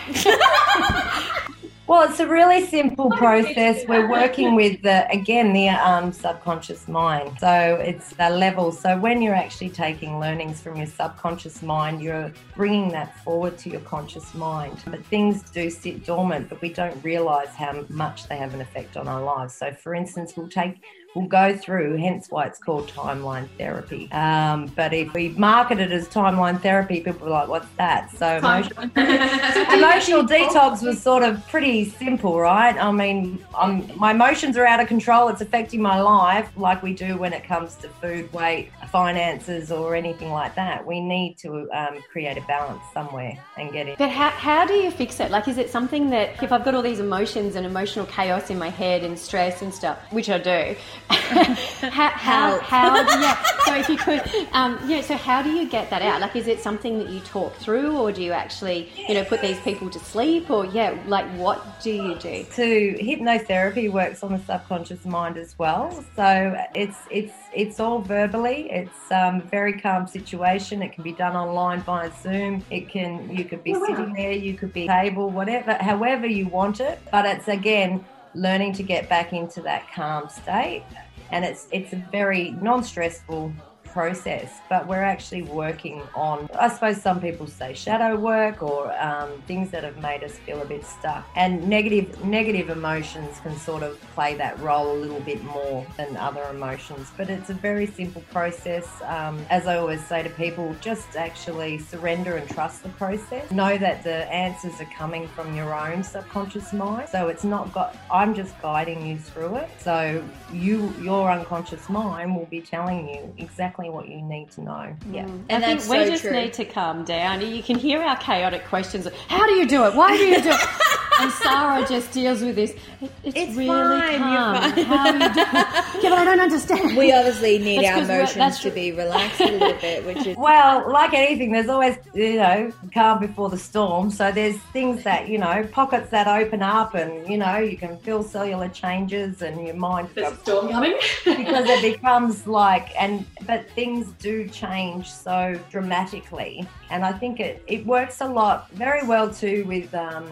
Well, 1.89 2.11
it's 2.11 2.19
a 2.19 2.27
really 2.27 2.67
simple 2.67 3.11
process. 3.11 3.87
We're 3.87 4.11
working 4.11 4.57
with 4.57 4.83
the 4.83 5.09
again 5.09 5.53
the 5.53 5.69
um, 5.69 6.13
subconscious 6.13 6.89
mind. 6.89 7.39
So 7.39 7.77
it's 7.81 8.11
the 8.11 8.29
level. 8.29 8.73
So 8.73 8.99
when 8.99 9.23
you're 9.23 9.37
actually 9.37 9.71
taking 9.71 10.19
learnings 10.19 10.61
from 10.61 10.77
your 10.77 10.87
subconscious 10.87 11.63
mind, 11.63 12.03
you're 12.03 12.33
bringing 12.57 12.89
that 12.89 13.23
forward 13.23 13.57
to 13.59 13.71
your 13.71 13.83
conscious 13.83 14.35
mind. 14.35 14.83
But 14.87 15.07
things 15.07 15.49
do 15.51 15.71
sit 15.71 16.05
dormant, 16.05 16.49
but 16.49 16.61
we 16.61 16.73
don't 16.73 17.01
realise 17.05 17.51
how 17.51 17.85
much 17.89 18.27
they 18.27 18.37
have 18.37 18.53
an 18.53 18.61
effect 18.61 18.97
on 18.97 19.07
our 19.07 19.23
lives. 19.23 19.55
So, 19.55 19.73
for 19.73 19.95
instance, 19.95 20.37
we'll 20.37 20.49
take 20.49 20.83
will 21.17 21.27
go 21.27 21.57
through, 21.57 21.97
hence 21.97 22.31
why 22.31 22.45
it's 22.45 22.59
called 22.59 22.89
timeline 22.89 23.49
therapy. 23.57 24.09
Um, 24.13 24.67
but 24.77 24.93
if 24.93 25.13
we 25.15 25.31
market 25.31 25.81
it 25.81 25.91
as 25.91 26.09
timeline 26.09 26.61
therapy, 26.61 27.01
people 27.01 27.29
are 27.29 27.31
like, 27.31 27.49
what's 27.49 27.69
that? 27.79 28.11
So 28.11 28.37
emotional, 28.37 28.83
emotional 28.95 30.23
detox 30.25 30.83
was 30.83 31.01
sort 31.01 31.23
of 31.23 31.45
pretty 31.49 31.87
simple, 31.87 32.39
right? 32.39 32.77
I 32.77 32.93
mean, 32.93 33.45
I'm, 33.57 33.91
my 33.97 34.11
emotions 34.11 34.59
are 34.59 34.67
out 34.67 34.79
of 34.79 34.89
control. 34.89 35.29
It's 35.29 35.41
affecting 35.41 35.81
my 35.81 36.01
life 36.01 36.51
like 36.57 36.83
we 36.83 36.93
do 36.93 37.17
when 37.17 37.33
it 37.33 37.45
comes 37.45 37.77
to 37.77 37.89
food, 37.89 38.31
weight, 38.35 38.71
finances, 38.91 39.73
or 39.73 39.95
anything 39.95 40.31
like 40.31 40.55
that. 40.57 40.85
We 40.87 41.01
need 41.01 41.39
to 41.39 41.71
um, 41.73 42.03
create 42.13 42.37
a 42.37 42.43
balance 42.43 42.83
somewhere 42.93 43.39
and 43.57 43.73
get 43.73 43.89
it. 43.89 43.97
But 43.97 44.11
how, 44.11 44.29
how 44.31 44.67
do 44.67 44.75
you 44.75 44.91
fix 44.91 45.19
it? 45.21 45.31
Like, 45.31 45.49
is 45.49 45.57
it 45.57 45.71
something 45.71 46.11
that 46.11 46.43
if 46.43 46.53
I've 46.53 46.65
got 46.65 46.75
all 46.75 46.83
these 46.83 47.01
emotions 47.01 47.57
and 47.57 47.65
emotional 47.65 48.05
chaos 48.05 48.51
in 48.51 48.59
my 48.59 48.69
head 48.69 49.03
and 49.03 49.19
stress 49.19 49.63
and 49.63 49.73
stuff, 49.73 49.99
which 50.11 50.29
I 50.29 50.37
do, 50.37 50.77
how, 51.11 52.09
how, 52.11 52.59
how, 52.61 52.97
yeah. 53.21 53.43
So 53.67 53.75
if 53.75 53.89
you 53.89 53.97
could, 53.97 54.23
um, 54.53 54.79
yeah. 54.87 55.01
So 55.01 55.17
how 55.17 55.43
do 55.43 55.51
you 55.51 55.69
get 55.69 55.91
that 55.91 56.01
out? 56.01 56.21
Like, 56.21 56.37
is 56.37 56.47
it 56.47 56.61
something 56.61 56.99
that 56.99 57.11
you 57.11 57.19
talk 57.21 57.53
through, 57.57 57.97
or 57.99 58.13
do 58.13 58.23
you 58.23 58.31
actually, 58.31 58.93
you 59.09 59.15
know, 59.15 59.25
put 59.25 59.43
these 59.43 59.59
people 59.61 59.91
to 59.91 59.99
sleep, 59.99 60.51
or 60.51 60.67
yeah, 60.67 60.97
like 61.09 61.27
what 61.33 61.83
do 61.83 61.91
you 61.91 62.15
do? 62.15 62.45
So 62.53 62.63
hypnotherapy 62.63 63.91
works 63.91 64.23
on 64.23 64.33
the 64.33 64.39
subconscious 64.39 65.05
mind 65.05 65.37
as 65.37 65.59
well. 65.59 65.91
So 66.15 66.57
it's 66.77 66.97
it's 67.11 67.35
it's 67.53 67.81
all 67.81 67.99
verbally. 67.99 68.71
It's 68.71 69.11
um, 69.11 69.43
very 69.43 69.81
calm 69.81 70.07
situation. 70.07 70.81
It 70.81 70.93
can 70.93 71.03
be 71.03 71.13
done 71.13 71.35
online 71.35 71.81
via 71.81 72.13
Zoom. 72.23 72.65
It 72.71 72.89
can 72.89 73.35
you 73.35 73.45
could 73.45 73.65
be 73.65 73.75
oh, 73.75 73.85
sitting 73.85 74.13
there, 74.13 74.31
you 74.33 74.55
could 74.55 74.73
be 74.73 74.87
table, 74.87 75.31
whatever, 75.31 75.75
however 75.75 76.27
you 76.27 76.47
want 76.47 76.79
it. 76.79 77.01
But 77.11 77.27
it's 77.27 77.49
again 77.49 78.05
learning 78.37 78.75
to 78.75 78.83
get 78.83 79.09
back 79.09 79.33
into 79.33 79.63
that 79.63 79.91
calm 79.93 80.29
state. 80.29 80.85
And 81.31 81.45
it's 81.45 81.67
it's 81.73 81.93
a 81.93 81.97
very 82.13 82.51
non-stressful 82.63 83.53
process, 83.97 84.61
but 84.69 84.87
we're 84.87 85.09
actually 85.15 85.41
working 85.41 86.03
on, 86.15 86.51
I 86.61 86.69
suppose 86.69 87.01
some 87.01 87.19
people 87.19 87.47
say 87.47 87.73
shadow 87.73 88.15
work 88.15 88.63
or 88.63 88.93
um, 89.01 89.31
things 89.47 89.71
that 89.71 89.85
have 89.85 89.97
made 90.03 90.23
us 90.23 90.35
feel 90.45 90.61
a 90.61 90.67
bit 90.67 90.85
stuck. 90.85 91.27
And 91.35 91.67
negative 91.67 92.23
negative 92.23 92.69
emotions 92.69 93.41
can 93.41 93.57
sort 93.57 93.83
of 93.83 93.99
play 94.15 94.35
that 94.35 94.55
role 94.61 94.93
a 94.93 94.99
little 95.05 95.21
bit 95.21 95.43
more 95.45 95.87
than 95.97 96.15
other 96.19 96.45
emotions. 96.51 97.11
But 97.17 97.31
it's 97.31 97.49
a 97.49 97.55
very 97.55 97.87
simple 97.87 98.23
process. 98.31 98.87
Um, 99.05 99.35
as 99.49 99.67
I 99.67 99.79
always 99.79 100.05
say 100.05 100.23
to 100.23 100.29
people, 100.29 100.77
just 100.83 101.17
actually 101.17 101.79
surrender 101.79 102.37
and 102.37 102.47
trust 102.51 102.83
the 102.83 102.91
process. 102.91 103.51
Know 103.51 103.79
that 103.79 104.05
the 104.05 104.31
answers 104.47 104.79
are 104.79 104.91
coming 104.95 105.27
from 105.29 105.57
your 105.57 105.75
own 105.75 106.03
subconscious 106.03 106.75
mind. 106.75 107.09
So 107.09 107.29
it's 107.29 107.45
not 107.45 107.73
got. 107.73 107.97
I'm 108.11 108.35
just 108.35 108.61
guiding 108.61 109.07
you 109.07 109.17
through 109.17 109.57
it. 109.57 109.71
So 109.79 110.23
you, 110.53 110.93
your 111.01 111.31
unconscious 111.31 111.89
mind, 111.89 112.37
will 112.37 112.51
be 112.59 112.61
telling 112.61 113.09
you 113.09 113.33
exactly 113.39 113.86
what 113.89 114.09
you 114.09 114.23
need 114.23 114.51
to 114.53 114.63
know. 114.63 114.97
Yeah. 115.11 115.25
Mm. 115.25 115.45
And 115.49 115.65
I 115.65 115.77
think 115.77 115.81
we 115.91 116.05
so 116.05 116.11
just 116.11 116.23
true. 116.23 116.33
need 116.33 116.53
to 116.55 116.65
calm 116.65 117.05
down. 117.05 117.41
You 117.41 117.63
can 117.63 117.79
hear 117.79 118.03
our 118.03 118.17
chaotic 118.17 118.65
questions. 118.67 119.09
How 119.29 119.47
do 119.47 119.55
you 119.55 119.67
do 119.67 119.85
it? 119.85 119.95
Why 119.95 120.17
do 120.17 120.25
you 120.25 120.43
do 120.43 120.51
it? 120.51 120.69
and 121.21 121.33
Sara 121.33 121.87
just 121.89 122.13
deals 122.13 122.43
with 122.43 122.57
this. 122.57 122.73
It, 122.73 123.11
it's, 123.25 123.37
it's, 123.37 123.57
really 123.57 123.69
fine, 123.69 124.19
calm. 124.19 124.57
How 124.57 125.13
do 125.13 125.19
you 125.19 125.35
do 125.35 125.41
it? 125.41 126.03
Yeah, 126.03 126.11
but 126.11 126.19
I 126.19 126.25
don't 126.25 126.41
understand. 126.41 126.97
We 126.97 127.13
obviously 127.13 127.59
need 127.59 127.85
our 127.85 127.99
emotions 127.99 128.61
to 128.61 128.71
be 128.71 128.93
relaxed 128.93 129.41
a 129.41 129.53
little 129.53 129.73
bit, 129.81 130.05
which 130.05 130.27
is 130.27 130.37
well, 130.37 130.91
like 130.91 131.15
anything, 131.15 131.53
there's 131.53 131.69
always 131.69 131.97
you 132.15 132.37
know 132.37 132.73
calm 132.93 133.21
before 133.21 133.49
the 133.49 133.59
storm. 133.59 134.11
So 134.11 134.31
there's 134.33 134.57
things 134.73 135.03
that 135.05 135.29
you 135.29 135.39
know 135.39 135.67
pockets 135.73 136.11
that 136.11 136.27
open 136.27 136.63
up, 136.63 136.95
and 136.95 137.29
you 137.29 137.39
know 137.39 137.57
you 137.59 137.77
can 137.77 137.99
feel 137.99 138.23
cellular 138.23 138.69
changes, 138.69 139.43
and 139.43 139.67
your 139.67 139.77
mind. 139.77 140.09
There's 140.15 140.33
a 140.33 140.37
storm 140.37 140.69
coming 140.69 140.97
because 141.25 141.69
it 141.69 141.83
becomes 141.83 142.47
like 142.47 142.91
and 143.01 143.27
but 143.47 143.69
things 143.71 144.09
do 144.19 144.49
change 144.49 145.11
so 145.11 145.59
dramatically, 145.71 146.67
and 146.91 147.05
I 147.05 147.13
think 147.13 147.41
it 147.41 147.63
it 147.67 147.87
works 147.87 148.21
a 148.21 148.27
lot 148.29 148.71
very 148.73 149.07
well 149.07 149.33
too 149.33 149.65
with. 149.67 149.95
Um, 149.95 150.27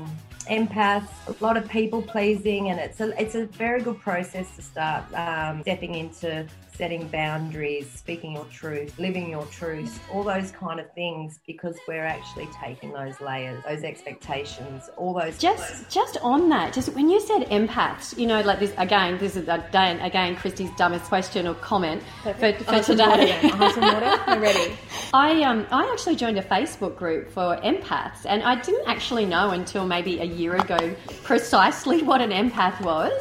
empaths, 0.47 1.09
a 1.27 1.45
lot 1.45 1.57
of 1.57 1.69
people 1.69 2.03
pleasing, 2.03 2.71
and 2.71 2.79
it's 2.79 3.01
a 3.01 3.21
it's 3.21 3.35
a 3.35 3.47
very 3.47 3.81
good 3.81 4.01
process 4.01 4.55
to 4.57 4.63
start 4.63 5.05
um, 5.15 5.63
stepping 5.63 5.95
into 5.95 6.47
setting 6.76 7.07
boundaries, 7.09 7.88
speaking 7.90 8.33
your 8.33 8.45
truth, 8.47 8.99
living 8.99 9.31
your 9.31 9.47
truth, 9.47 10.00
all 10.12 10.25
those 10.25 10.50
kind 10.50 10.81
of 10.81 10.93
things, 10.93 11.38
because 11.47 11.76
we're 11.87 12.04
actually 12.04 12.49
taking 12.62 12.93
those 12.93 13.21
layers, 13.21 13.62
those 13.64 13.85
expectations, 13.85 14.90
all 14.97 15.14
those. 15.14 15.38
Just, 15.38 15.88
just 15.90 16.19
on 16.23 16.49
that, 16.49 16.73
just 16.73 16.93
when 16.95 17.09
you 17.09 17.21
said 17.21 17.43
empaths, 17.50 18.19
you 18.19 18.26
know, 18.26 18.40
like 18.43 18.59
this 18.59 18.73
again, 18.78 19.19
this 19.19 19.37
is 19.37 19.49
again, 19.49 20.00
again, 20.00 20.37
Christy's 20.37 20.71
dumbest 20.76 21.04
question 21.04 21.47
or 21.47 21.54
comment 21.54 22.02
Perfect. 22.23 22.62
for, 22.62 22.83
for 22.83 22.83
today. 22.83 23.38
I'm 23.43 24.40
ready. 24.40 24.76
I 25.12 25.43
um, 25.43 25.66
I 25.71 25.88
actually 25.93 26.16
joined 26.16 26.38
a 26.38 26.43
Facebook 26.43 26.97
group 26.97 27.31
for 27.31 27.57
empaths, 27.59 28.26
and 28.26 28.43
I 28.43 28.61
didn't 28.61 28.88
actually 28.88 29.26
know 29.26 29.50
until 29.50 29.87
maybe 29.87 30.19
a 30.21 30.25
year 30.25 30.57
ago 30.57 30.95
precisely 31.23 32.02
what 32.11 32.21
an 32.21 32.31
empath 32.31 32.81
was. 32.83 33.12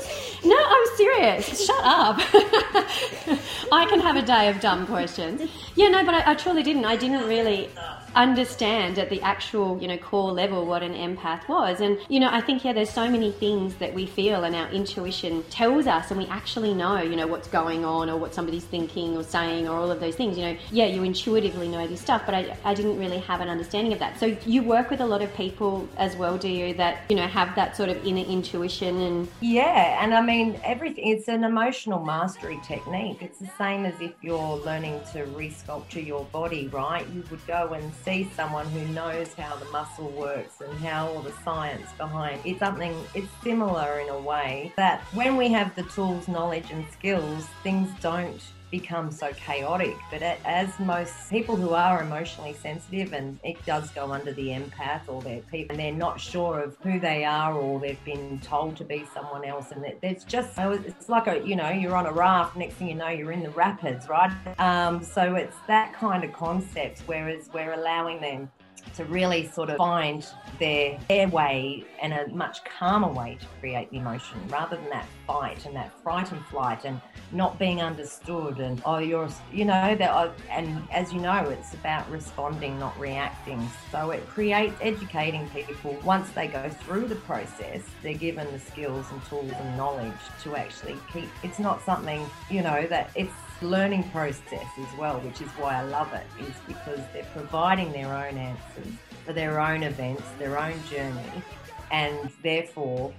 No, 0.44 0.58
I'm 0.58 0.98
serious. 0.98 1.66
Shut 1.66 1.82
up. 1.84 2.20
I 3.72 3.86
can 3.86 4.00
have 4.00 4.16
a 4.16 4.22
day 4.22 4.50
of 4.50 4.60
dumb 4.60 4.86
questions. 4.86 5.50
Yeah, 5.76 5.90
no, 5.90 6.04
but 6.06 6.14
I, 6.14 6.32
I 6.32 6.36
truly 6.36 6.64
didn't. 6.64 6.86
I 6.86 6.96
didn't 6.96 7.28
really 7.28 7.70
understand 8.16 8.98
at 9.00 9.10
the 9.10 9.22
actual 9.22 9.82
you 9.82 9.88
know 9.88 9.98
core 9.98 10.32
level 10.32 10.66
what 10.66 10.84
an 10.84 10.94
empath 10.94 11.48
was. 11.48 11.82
And 11.82 11.98
you 12.10 12.20
know 12.20 12.30
i 12.32 12.42
think 12.42 12.64
yeah 12.64 12.74
there's 12.74 12.90
so 12.90 13.10
many 13.10 13.32
things 13.32 13.76
that 13.76 13.94
we 13.94 14.06
feel 14.06 14.44
and 14.44 14.56
our 14.56 14.70
intuition 14.70 15.44
tells 15.50 15.88
us 15.88 16.12
and 16.12 16.20
we 16.20 16.28
actually 16.28 16.74
know 16.74 17.02
you 17.02 17.16
know 17.16 17.28
what's 17.28 17.48
going 17.48 17.86
on 17.86 18.10
or 18.10 18.18
what 18.18 18.34
somebody's 18.34 18.64
thinking 18.64 19.18
or 19.18 19.24
saying 19.24 19.68
or 19.68 19.78
all 19.78 19.92
of 19.92 20.00
those 20.00 20.16
things. 20.16 20.38
You 20.38 20.46
know 20.46 20.58
yeah 20.72 20.86
you 20.86 21.04
intuitively 21.04 21.68
know 21.68 21.88
this 21.88 22.02
stuff 22.02 22.24
but 22.26 22.36
i, 22.36 22.56
I 22.64 22.74
didn't 22.74 22.98
really 22.98 23.20
have 23.20 23.42
an 23.42 23.50
understanding 23.50 23.94
of 23.94 24.00
that. 24.00 24.20
So 24.20 24.38
you 24.46 24.64
work 24.64 24.90
with 24.90 25.02
a 25.02 25.06
lot 25.06 25.22
of 25.22 25.34
people 25.34 25.88
as 25.98 26.16
well 26.16 26.38
do 26.38 26.50
you 26.50 26.74
that 26.76 27.04
you 27.10 27.16
know 27.16 27.28
have 27.28 27.56
that 27.56 27.76
sort 27.76 27.90
of 27.90 28.06
inner 28.06 28.26
intuition 28.28 29.02
and 29.02 29.28
yeah 29.42 30.04
and 30.04 30.14
i 30.14 30.22
mean 30.22 30.60
everything 30.64 31.08
it's 31.08 31.28
an 31.28 31.44
emotional 31.44 32.04
mastery 32.04 32.60
technique. 32.64 33.22
It's 33.22 33.40
the 33.40 33.50
same 33.58 33.86
as 33.86 34.00
if 34.02 34.12
you're 34.22 34.58
learning 34.58 35.02
to 35.14 35.26
resculpture 35.28 36.06
your 36.06 36.26
body 36.26 36.68
right? 36.68 37.08
You 37.10 37.24
would 37.30 37.46
go 37.46 37.74
and 37.74 37.94
see 38.04 38.30
someone 38.36 38.66
who 38.68 38.86
knows 38.94 39.34
how 39.34 39.56
the 39.56 39.66
muscle 39.66 40.10
works 40.10 40.62
and 40.62 40.78
how 40.80 41.08
all 41.08 41.22
the 41.22 41.34
science 41.44 41.92
behind 41.98 42.40
it's 42.44 42.60
something 42.60 42.96
it's 43.14 43.28
similar 43.44 44.00
in 44.00 44.10
a 44.10 44.20
way 44.20 44.74
that 44.76 45.02
when 45.14 45.38
we 45.38 45.48
have 45.50 45.74
the 45.76 45.84
tools 45.84 46.28
knowledge 46.28 46.70
and 46.72 46.86
skills 46.92 47.48
things 47.64 47.90
don't 48.02 48.42
become 48.74 49.12
so 49.12 49.32
chaotic 49.34 49.96
but 50.10 50.24
as 50.24 50.68
most 50.80 51.14
people 51.30 51.56
who 51.56 51.76
are 51.76 52.02
emotionally 52.02 52.54
sensitive 52.54 53.14
and 53.14 53.40
it 53.44 53.64
does 53.68 53.92
go 53.92 54.12
under 54.12 54.34
the 54.34 54.48
empath 54.48 55.02
or 55.08 55.22
they're 55.22 55.42
people 55.52 55.76
and 55.76 55.80
they're 55.80 55.92
not 56.08 56.20
sure 56.20 56.60
of 56.60 56.76
who 56.82 57.00
they 57.00 57.24
are 57.24 57.54
or 57.54 57.80
they've 57.80 58.04
been 58.04 58.40
told 58.40 58.76
to 58.76 58.84
be 58.84 59.06
someone 59.14 59.46
else 59.46 59.72
and 59.72 59.86
there's 60.02 60.24
just 60.24 60.58
it's 60.58 61.08
like 61.08 61.28
a 61.28 61.40
you 61.48 61.56
know 61.56 61.70
you're 61.70 61.96
on 61.96 62.08
a 62.08 62.12
raft 62.12 62.56
next 62.56 62.74
thing 62.74 62.90
you 62.90 62.96
know 62.96 63.10
you're 63.10 63.32
in 63.32 63.44
the 63.44 63.52
rapids 63.52 64.10
right? 64.10 64.34
Um, 64.58 65.04
so 65.04 65.36
it's 65.36 65.58
that 65.68 65.94
kind 65.94 66.24
of 66.24 66.34
concept 66.34 67.04
whereas 67.06 67.52
we're 67.54 67.74
allowing 67.74 68.22
them 68.22 68.50
to 68.96 69.06
really 69.06 69.48
sort 69.48 69.70
of 69.70 69.78
find 69.78 70.28
their 70.60 70.98
their 71.10 71.28
way 71.28 71.84
and 72.02 72.14
a 72.14 72.28
much 72.30 72.64
calmer 72.66 73.12
way 73.12 73.38
to 73.40 73.48
create 73.60 73.90
the 73.90 73.98
emotion 73.98 74.38
rather 74.50 74.76
than 74.76 74.90
that 74.90 75.08
fight 75.26 75.66
and 75.66 75.76
that 75.76 75.92
fright 76.04 76.32
and 76.32 76.46
flight 76.46 76.86
and 76.86 77.02
not 77.32 77.58
being 77.58 77.82
understood 77.82 78.60
and 78.60 78.82
oh 78.86 79.00
you're 79.00 79.30
you 79.52 79.66
know 79.66 79.96
that 79.96 80.12
uh, 80.12 80.32
and 80.52 80.88
as 80.92 81.12
you 81.12 81.20
know 81.20 81.40
it's 81.50 81.74
about 81.74 82.10
responding 82.10 82.78
not 82.80 82.98
reacting. 83.00 83.68
So 83.92 84.12
it 84.12 84.28
creates 84.28 84.76
educating 84.82 85.48
people. 85.50 85.98
Once 86.04 86.30
they 86.32 86.48
go 86.48 86.70
through 86.70 87.08
the 87.08 87.16
process 87.16 87.82
they're 88.02 88.14
given 88.14 88.52
the 88.52 88.60
skills 88.60 89.06
and 89.12 89.24
tools 89.26 89.52
and 89.52 89.78
knowledge 89.78 90.14
to 90.44 90.56
actually 90.56 90.98
keep 91.12 91.30
it's 91.44 91.60
not 91.60 91.84
something 91.84 92.26
you 92.50 92.62
know 92.62 92.86
that 92.88 93.10
it's 93.16 93.34
learning 93.64 94.04
process 94.12 94.68
as 94.80 94.98
well, 94.98 95.20
which 95.20 95.42
is 95.42 95.48
why 95.52 95.76
I 95.76 95.84
love 95.84 96.14
it, 96.14 96.26
is 96.40 96.54
because 96.68 97.00
they're 97.14 97.28
providing 97.34 97.92
their 97.92 98.14
own 98.14 98.38
answers 98.38 98.94
for 99.26 99.34
their 99.34 99.60
own 99.60 99.84
events, 99.84 100.24
their 100.40 100.60
own 100.60 100.76
journey, 100.90 101.44
and 101.92 102.30
therefore 102.44 103.14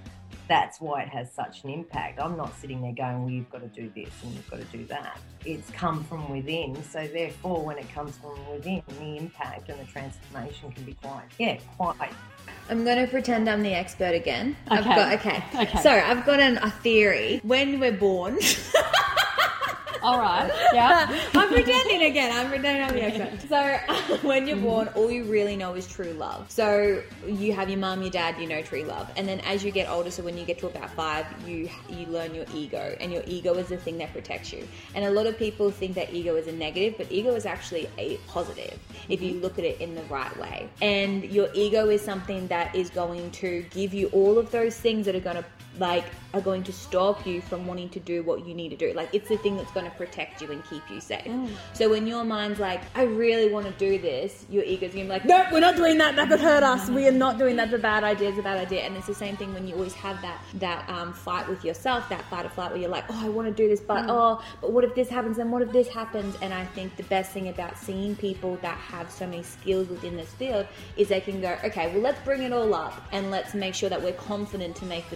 that's 0.47 0.79
why 0.79 1.01
it 1.01 1.09
has 1.09 1.31
such 1.31 1.63
an 1.63 1.69
impact. 1.71 2.19
I'm 2.19 2.37
not 2.37 2.55
sitting 2.59 2.81
there 2.81 2.93
going, 2.93 3.21
well, 3.21 3.31
you've 3.31 3.49
got 3.49 3.61
to 3.61 3.67
do 3.67 3.91
this 3.95 4.11
and 4.23 4.33
you've 4.33 4.49
got 4.49 4.59
to 4.59 4.65
do 4.65 4.85
that. 4.85 5.19
It's 5.45 5.69
come 5.71 6.03
from 6.03 6.29
within. 6.29 6.81
So, 6.83 7.07
therefore, 7.07 7.63
when 7.63 7.77
it 7.77 7.91
comes 7.93 8.17
from 8.17 8.37
within, 8.51 8.83
the 8.99 9.17
impact 9.17 9.69
and 9.69 9.79
the 9.79 9.85
transformation 9.85 10.71
can 10.71 10.83
be 10.83 10.93
quite, 10.93 11.23
yeah, 11.39 11.57
quite. 11.77 12.11
I'm 12.69 12.83
going 12.83 13.03
to 13.03 13.07
pretend 13.11 13.49
I'm 13.49 13.63
the 13.63 13.73
expert 13.73 14.13
again. 14.15 14.55
Okay. 14.71 14.77
I've 14.77 14.85
got, 14.85 15.13
okay. 15.13 15.43
Okay. 15.63 15.81
So, 15.81 15.89
I've 15.89 16.25
got 16.25 16.39
an, 16.39 16.57
a 16.57 16.69
theory. 16.69 17.39
When 17.43 17.79
we're 17.79 17.91
born, 17.91 18.37
All 20.05 20.19
right. 20.19 20.51
Yeah. 20.71 21.07
I'm 21.33 21.49
pretending 21.49 22.03
again. 22.03 22.31
I'm 22.31 22.47
pretending 22.47 22.83
I'm 22.83 22.93
the 22.93 23.01
expert. 23.01 23.49
So 23.49 24.17
when 24.27 24.47
you're 24.47 24.55
born, 24.57 24.87
all 24.89 25.09
you 25.09 25.23
really 25.23 25.55
know 25.55 25.73
is 25.73 25.87
true 25.87 26.13
love. 26.13 26.45
So 26.51 27.01
you 27.25 27.53
have 27.53 27.71
your 27.71 27.79
mum, 27.79 28.03
your 28.03 28.11
dad, 28.11 28.39
you 28.39 28.47
know 28.47 28.61
true 28.61 28.83
love, 28.83 29.11
and 29.17 29.27
then 29.27 29.39
as 29.39 29.63
you 29.63 29.71
get 29.71 29.89
older, 29.89 30.11
so 30.11 30.21
when 30.21 30.37
you 30.37 30.45
get 30.45 30.59
to 30.59 30.67
about 30.67 30.91
five, 30.91 31.25
you 31.47 31.71
you 31.89 32.05
learn 32.05 32.35
your 32.35 32.45
ego, 32.53 32.95
and 32.99 33.11
your 33.11 33.23
ego 33.25 33.55
is 33.55 33.69
the 33.69 33.77
thing 33.77 33.97
that 33.97 34.13
protects 34.13 34.53
you. 34.53 34.67
And 34.93 35.05
a 35.05 35.09
lot 35.09 35.25
of 35.25 35.39
people 35.39 35.71
think 35.71 35.95
that 35.95 36.13
ego 36.13 36.35
is 36.35 36.45
a 36.45 36.51
negative, 36.51 36.99
but 36.99 37.11
ego 37.11 37.33
is 37.33 37.47
actually 37.47 37.89
a 37.97 38.17
positive 38.27 38.77
if 39.09 39.23
you 39.23 39.39
look 39.39 39.57
at 39.57 39.65
it 39.65 39.81
in 39.81 39.95
the 39.95 40.03
right 40.03 40.37
way. 40.37 40.69
And 40.83 41.23
your 41.23 41.49
ego 41.55 41.89
is 41.89 42.03
something 42.03 42.45
that 42.49 42.75
is 42.75 42.91
going 42.91 43.31
to 43.31 43.65
give 43.71 43.91
you 43.91 44.09
all 44.09 44.37
of 44.37 44.51
those 44.51 44.77
things 44.77 45.07
that 45.07 45.15
are 45.15 45.19
going 45.19 45.37
to 45.37 45.45
like 45.79 46.05
are 46.33 46.41
going 46.41 46.63
to 46.63 46.73
stop 46.73 47.25
you 47.25 47.41
from 47.41 47.65
wanting 47.65 47.87
to 47.89 47.99
do 47.99 48.21
what 48.23 48.45
you 48.45 48.53
need 48.53 48.69
to 48.69 48.75
do. 48.75 48.91
Like 48.93 49.09
it's 49.13 49.29
the 49.29 49.37
thing 49.37 49.55
that's 49.57 49.71
going 49.71 49.85
to 49.85 49.91
protect 49.97 50.41
you 50.41 50.51
and 50.51 50.63
keep 50.69 50.83
you 50.89 50.99
safe. 50.99 51.23
Mm. 51.25 51.49
So 51.73 51.89
when 51.89 52.05
your 52.07 52.23
mind's 52.25 52.59
like, 52.59 52.81
I 52.93 53.03
really 53.03 53.51
want 53.51 53.65
to 53.67 53.71
do 53.73 53.97
this, 53.99 54.45
your 54.49 54.63
ego's 54.63 54.91
gonna 54.91 55.03
be 55.05 55.09
like, 55.09 55.25
No, 55.25 55.45
we're 55.51 55.59
not 55.61 55.75
doing 55.77 55.97
that. 55.99 56.15
That 56.15 56.29
could 56.29 56.39
hurt 56.41 56.63
us. 56.63 56.89
We 56.89 57.07
are 57.07 57.11
not 57.11 57.37
doing 57.37 57.55
that. 57.55 57.71
That's 57.71 57.79
a 57.79 57.81
bad 57.81 58.03
idea. 58.03 58.29
It's 58.29 58.39
a 58.39 58.43
bad 58.43 58.57
idea. 58.57 58.81
And 58.81 58.95
it's 58.97 59.07
the 59.07 59.15
same 59.15 59.37
thing 59.37 59.53
when 59.53 59.67
you 59.67 59.75
always 59.75 59.93
have 59.93 60.21
that 60.21 60.41
that 60.55 60.87
um, 60.89 61.13
fight 61.13 61.47
with 61.47 61.63
yourself, 61.65 62.07
that 62.09 62.21
fight 62.29 62.45
or 62.45 62.49
flight 62.49 62.71
where 62.71 62.79
you're 62.79 62.89
like, 62.89 63.05
Oh, 63.09 63.25
I 63.25 63.29
want 63.29 63.47
to 63.47 63.53
do 63.53 63.67
this, 63.67 63.79
but 63.81 64.05
Mm. 64.05 64.09
oh, 64.09 64.43
but 64.61 64.71
what 64.73 64.83
if 64.83 64.93
this 64.93 65.09
happens? 65.09 65.37
And 65.37 65.51
what 65.51 65.61
if 65.61 65.71
this 65.71 65.87
happens? 65.87 66.35
And 66.41 66.53
I 66.53 66.65
think 66.65 66.95
the 66.97 67.03
best 67.03 67.31
thing 67.31 67.47
about 67.49 67.77
seeing 67.77 68.15
people 68.15 68.57
that 68.61 68.77
have 68.77 69.09
so 69.09 69.25
many 69.25 69.41
skills 69.41 69.87
within 69.87 70.15
this 70.17 70.29
field 70.33 70.67
is 70.97 71.07
they 71.07 71.21
can 71.21 71.41
go, 71.41 71.57
Okay, 71.63 71.91
well, 71.93 72.01
let's 72.01 72.21
bring 72.25 72.43
it 72.43 72.51
all 72.51 72.73
up 72.73 73.01
and 73.13 73.31
let's 73.31 73.53
make 73.53 73.73
sure 73.73 73.89
that 73.89 74.01
we're 74.01 74.13
confident 74.13 74.75
to 74.77 74.85
make 74.85 75.09
the 75.09 75.15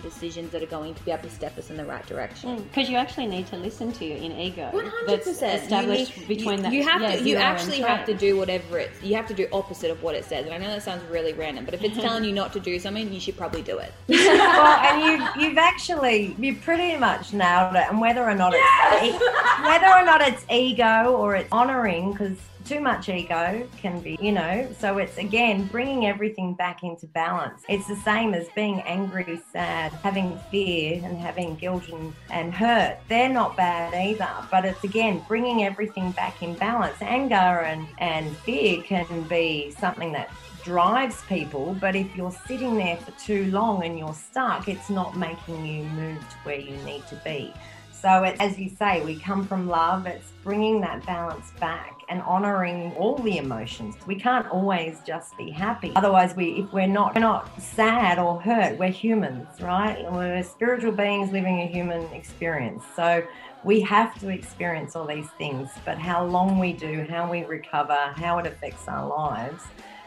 decisions 0.49 0.69
that 0.69 0.77
are 0.77 0.79
going 0.79 0.95
to 0.95 1.03
be 1.03 1.11
able 1.11 1.23
to 1.23 1.29
step 1.29 1.57
us 1.57 1.69
in 1.69 1.77
the 1.77 1.85
right 1.85 2.05
direction. 2.05 2.57
Mm, 2.57 2.63
because 2.63 2.89
you 2.89 2.97
actually 2.97 3.27
need 3.27 3.47
to 3.47 3.57
listen 3.57 3.91
to 3.93 4.05
your 4.05 4.17
inner 4.17 4.39
ego. 4.39 4.69
One 4.71 4.85
hundred 4.85 5.07
That's 5.07 5.27
percent. 5.27 5.63
established 5.63 6.17
need, 6.17 6.27
between 6.27 6.57
you, 6.57 6.63
that. 6.63 6.73
You 6.73 6.83
have 6.83 7.01
yeah, 7.01 7.15
to. 7.15 7.23
You 7.23 7.35
actually 7.35 7.81
have 7.81 8.05
to 8.05 8.13
do 8.13 8.37
whatever 8.37 8.79
it. 8.79 8.91
You 9.01 9.15
have 9.15 9.27
to 9.27 9.33
do 9.33 9.47
opposite 9.51 9.91
of 9.91 10.01
what 10.03 10.15
it 10.15 10.25
says. 10.25 10.45
And 10.45 10.53
I 10.53 10.57
know 10.57 10.67
that 10.67 10.83
sounds 10.83 11.03
really 11.09 11.33
random, 11.33 11.65
but 11.65 11.73
if 11.73 11.83
it's 11.83 11.97
telling 11.97 12.23
you 12.23 12.31
not 12.31 12.53
to 12.53 12.59
do 12.59 12.79
something, 12.79 13.11
you 13.11 13.19
should 13.19 13.37
probably 13.37 13.61
do 13.61 13.77
it. 13.79 13.93
well, 14.07 14.79
and 14.79 15.03
you, 15.03 15.43
you've 15.43 15.57
actually, 15.57 16.35
you 16.39 16.55
pretty 16.55 16.97
much 16.97 17.33
nailed 17.33 17.75
it. 17.75 17.85
And 17.89 18.01
whether 18.01 18.23
or 18.23 18.35
not 18.35 18.53
it's, 18.55 19.03
e- 19.03 19.63
whether 19.63 19.87
or 19.87 20.05
not 20.05 20.21
it's 20.21 20.45
ego 20.49 21.15
or 21.15 21.35
it's 21.35 21.49
honoring, 21.51 22.11
because 22.11 22.37
too 22.69 22.79
much 22.79 23.09
ego 23.09 23.67
can 23.77 23.99
be, 23.99 24.15
you 24.21 24.31
know. 24.31 24.67
So 24.77 24.99
it's 24.99 25.17
again 25.17 25.65
bringing 25.65 26.05
everything 26.05 26.53
back 26.53 26.83
into 26.83 27.07
balance. 27.07 27.63
It's 27.67 27.87
the 27.87 27.95
same 27.95 28.35
as 28.35 28.47
being 28.49 28.81
angry, 28.81 29.41
sad, 29.51 29.91
having 29.91 30.37
fear, 30.51 31.01
and 31.03 31.17
having 31.17 31.55
guilt 31.55 31.89
and, 31.89 32.13
and 32.29 32.53
hurt. 32.53 32.99
They're 33.07 33.27
not 33.27 33.57
bad 33.57 33.95
either. 33.95 34.29
But 34.51 34.65
it's 34.65 34.83
again 34.83 35.23
bringing 35.27 35.63
everything 35.63 36.11
back 36.11 36.43
in 36.43 36.53
balance. 36.53 36.97
Anger 37.01 37.35
and, 37.35 37.87
and 37.97 38.37
fear 38.37 38.83
can 38.83 39.23
be 39.23 39.73
something 39.79 40.11
that 40.11 40.29
drives 40.63 41.23
people, 41.23 41.75
but 41.81 41.95
if 41.95 42.15
you're 42.15 42.35
sitting 42.45 42.75
there 42.75 42.97
for 42.97 43.11
too 43.11 43.49
long 43.49 43.83
and 43.83 43.97
you're 43.97 44.13
stuck, 44.13 44.67
it's 44.67 44.91
not 44.91 45.17
making 45.17 45.65
you 45.65 45.83
move 45.85 46.19
to 46.19 46.35
where 46.43 46.59
you 46.59 46.75
need 46.83 47.07
to 47.07 47.15
be. 47.25 47.51
So, 47.91 48.23
it, 48.23 48.35
as 48.39 48.59
you 48.59 48.69
say, 48.69 49.03
we 49.03 49.17
come 49.17 49.45
from 49.47 49.67
love, 49.67 50.05
it's 50.05 50.31
bringing 50.43 50.79
that 50.81 51.05
balance 51.05 51.51
back 51.59 51.98
and 52.09 52.21
honoring 52.23 52.93
all 52.93 53.17
the 53.17 53.37
emotions. 53.37 53.95
We 54.05 54.15
can't 54.15 54.47
always 54.49 54.99
just 55.05 55.37
be 55.37 55.51
happy. 55.51 55.93
Otherwise, 55.95 56.35
we 56.35 56.61
if 56.61 56.73
we're 56.73 56.87
not 56.87 57.15
we're 57.15 57.21
not 57.21 57.61
sad 57.61 58.19
or 58.19 58.41
hurt, 58.41 58.77
we're 58.77 58.89
humans, 58.89 59.47
right? 59.61 60.11
We're 60.11 60.43
spiritual 60.43 60.91
beings 60.91 61.31
living 61.31 61.61
a 61.61 61.67
human 61.67 62.03
experience. 62.13 62.83
So, 62.95 63.25
we 63.63 63.81
have 63.81 64.17
to 64.19 64.29
experience 64.29 64.95
all 64.95 65.05
these 65.05 65.29
things, 65.37 65.69
but 65.83 65.97
how 65.97 66.23
long 66.23 66.59
we 66.59 66.71
do, 66.71 67.05
how 67.09 67.29
we 67.29 67.43
recover, 67.43 67.97
how 68.15 68.39
it 68.39 68.47
affects 68.47 68.87
our 68.87 69.05
lives 69.05 69.63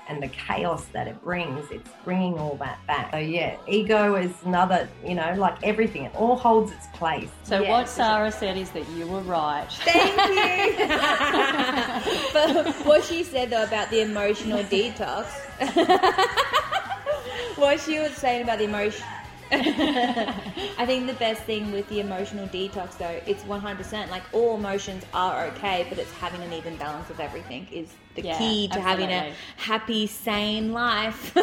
and 0.09 0.23
the 0.23 0.29
chaos 0.29 0.87
that 0.87 1.07
it 1.07 1.23
brings, 1.23 1.71
it's 1.71 1.91
bringing 2.05 2.39
all 2.39 2.57
that 2.57 2.85
back. 2.87 3.13
So 3.13 3.19
yeah, 3.19 3.57
ego 3.69 4.17
is 4.17 4.33
another, 4.45 4.89
you 5.05 5.15
know, 5.15 5.35
like 5.37 5.57
everything, 5.63 6.05
it 6.05 6.13
all 6.15 6.37
holds 6.37 6.73
its 6.73 6.87
place. 6.89 7.31
So 7.45 7.61
Yes. 7.61 7.71
what 7.71 7.89
Sara 7.89 8.33
said 8.33 8.57
is 8.57 8.71
that 8.71 8.89
you 8.91 9.07
were 9.07 9.21
right. 9.21 9.67
Thank 9.71 10.79
you. 10.79 10.87
but 12.33 12.75
what 12.85 13.05
she 13.05 13.23
said 13.23 13.51
though 13.51 13.65
about 13.65 13.91
the 13.91 14.01
emotional 14.01 14.65
detox, 14.65 15.27
what 17.57 17.81
she 17.81 17.99
was 18.01 18.13
saying 18.13 18.43
about 18.43 18.59
the 18.59 18.65
emotion. 18.65 19.05
I 19.55 20.85
think 20.87 21.07
the 21.07 21.13
best 21.15 21.43
thing 21.43 21.73
with 21.73 21.87
the 21.91 22.01
emotional 22.01 22.47
detox, 22.49 22.97
though, 22.97 23.21
it's 23.27 23.45
100% 23.45 24.09
like 24.09 24.23
all 24.33 24.57
emotions 24.57 25.05
are 25.13 25.45
okay, 25.49 25.85
but 25.91 25.99
it's 25.99 26.11
having 26.13 26.41
an 26.43 26.55
even 26.55 26.77
balance 26.77 27.11
of 27.11 27.21
everything 27.21 27.67
is 27.71 27.93
the 28.15 28.23
Yeah, 28.23 28.39
key 28.39 28.69
to 28.69 28.81
having 28.81 29.11
a 29.11 29.33
happy, 29.57 30.07
sane 30.07 30.73
life. 30.73 31.37